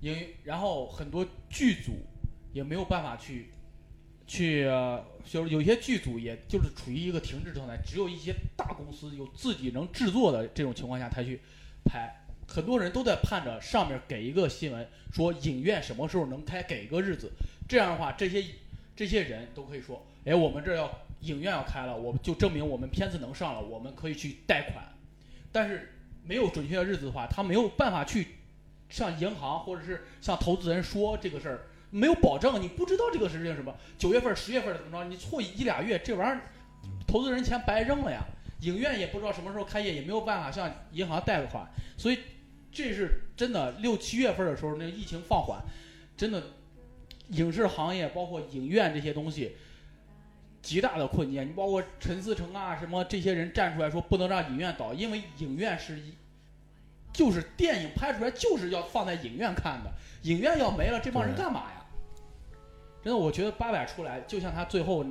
[0.00, 1.92] 影然后很多剧组
[2.52, 3.50] 也没有办法去
[4.30, 4.62] 去、
[5.24, 11.40] 就是有些剧组也就是处于一个停滞状态，只有一些大公司有自己能制作的这种情况下才去
[11.84, 12.16] 拍。
[12.46, 17.32] 很多人都在盼着上面给一个新闻，说影院什么时候能开，给一个日子。
[17.68, 18.44] 这样的话，这些
[18.94, 20.88] 这些人都可以说，哎，我们这要
[21.22, 24.84] 影院要开了，我们就证明我们片子能上了，我们可以去贷款。
[25.50, 25.92] 但是
[26.24, 28.28] 没有准确的日子的话，他没有办法去
[28.88, 36.40] 向银行或者是向投资人说这个事儿，没有保证，你不知道这个事情什么，九月份、十月份怎么着，你错一俩月，这玩意儿
[37.06, 38.22] 投资人钱白扔了呀。
[38.60, 42.18] 影院也不知道什么时候开业，也没有办法向银行贷款，所以
[42.70, 43.72] 这是真的。
[43.78, 45.60] 六七月份的时候，那个疫情放缓，
[46.16, 46.42] 真的
[47.28, 49.56] 影视行业包括影院这些东西
[50.60, 51.42] 极大的困境。
[51.48, 56.14] 你包括陈思诚啊什么这些人站出来说不能让影院倒，因为影院是一
[57.12, 59.90] 就是电影拍出来就是要放在影院看的，
[60.22, 61.79] 影院要没了，这帮人干嘛呀？
[63.02, 65.04] 真的，我觉得八百出来，就像他最后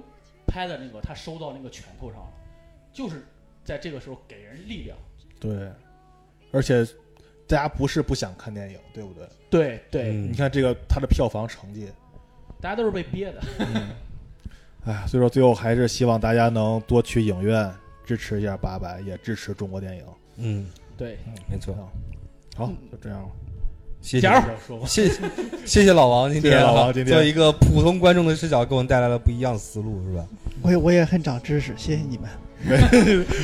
[0.45, 2.33] 拍的那个，他收到那个拳头上了，
[2.93, 3.25] 就是
[3.63, 4.97] 在这个时候给人力量。
[5.39, 5.71] 对，
[6.51, 6.85] 而且
[7.47, 9.27] 大家不是不想看电影，对不对？
[9.49, 11.89] 对对，嗯你看这个他的票房成绩，
[12.61, 13.41] 大家都是被憋的。
[14.85, 17.71] 哎，所以说最后还是希望大家能多去影院
[18.05, 20.05] 支持一下八百，也支持中国电影。
[20.37, 21.17] 嗯，对，
[21.49, 21.75] 没错。
[22.55, 23.29] 好，就这样了。
[24.01, 25.11] 谢谢
[25.65, 30.25] 谢谢老王今谢谢天啊老王今天做一个普通观众的视角，给我们带来了不一样的思路，是吧？
[30.61, 32.29] 我也我也很长知识，谢谢你们。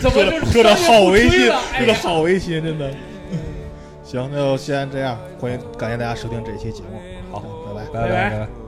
[0.02, 1.46] 怎么说的就是说的好违心，
[1.78, 2.92] 说的好违心，真的。
[4.04, 7.00] 行，那就先这样，欢迎感谢大家收听这一期节目。
[7.32, 7.86] 好，拜拜。
[7.92, 8.65] 拜拜拜拜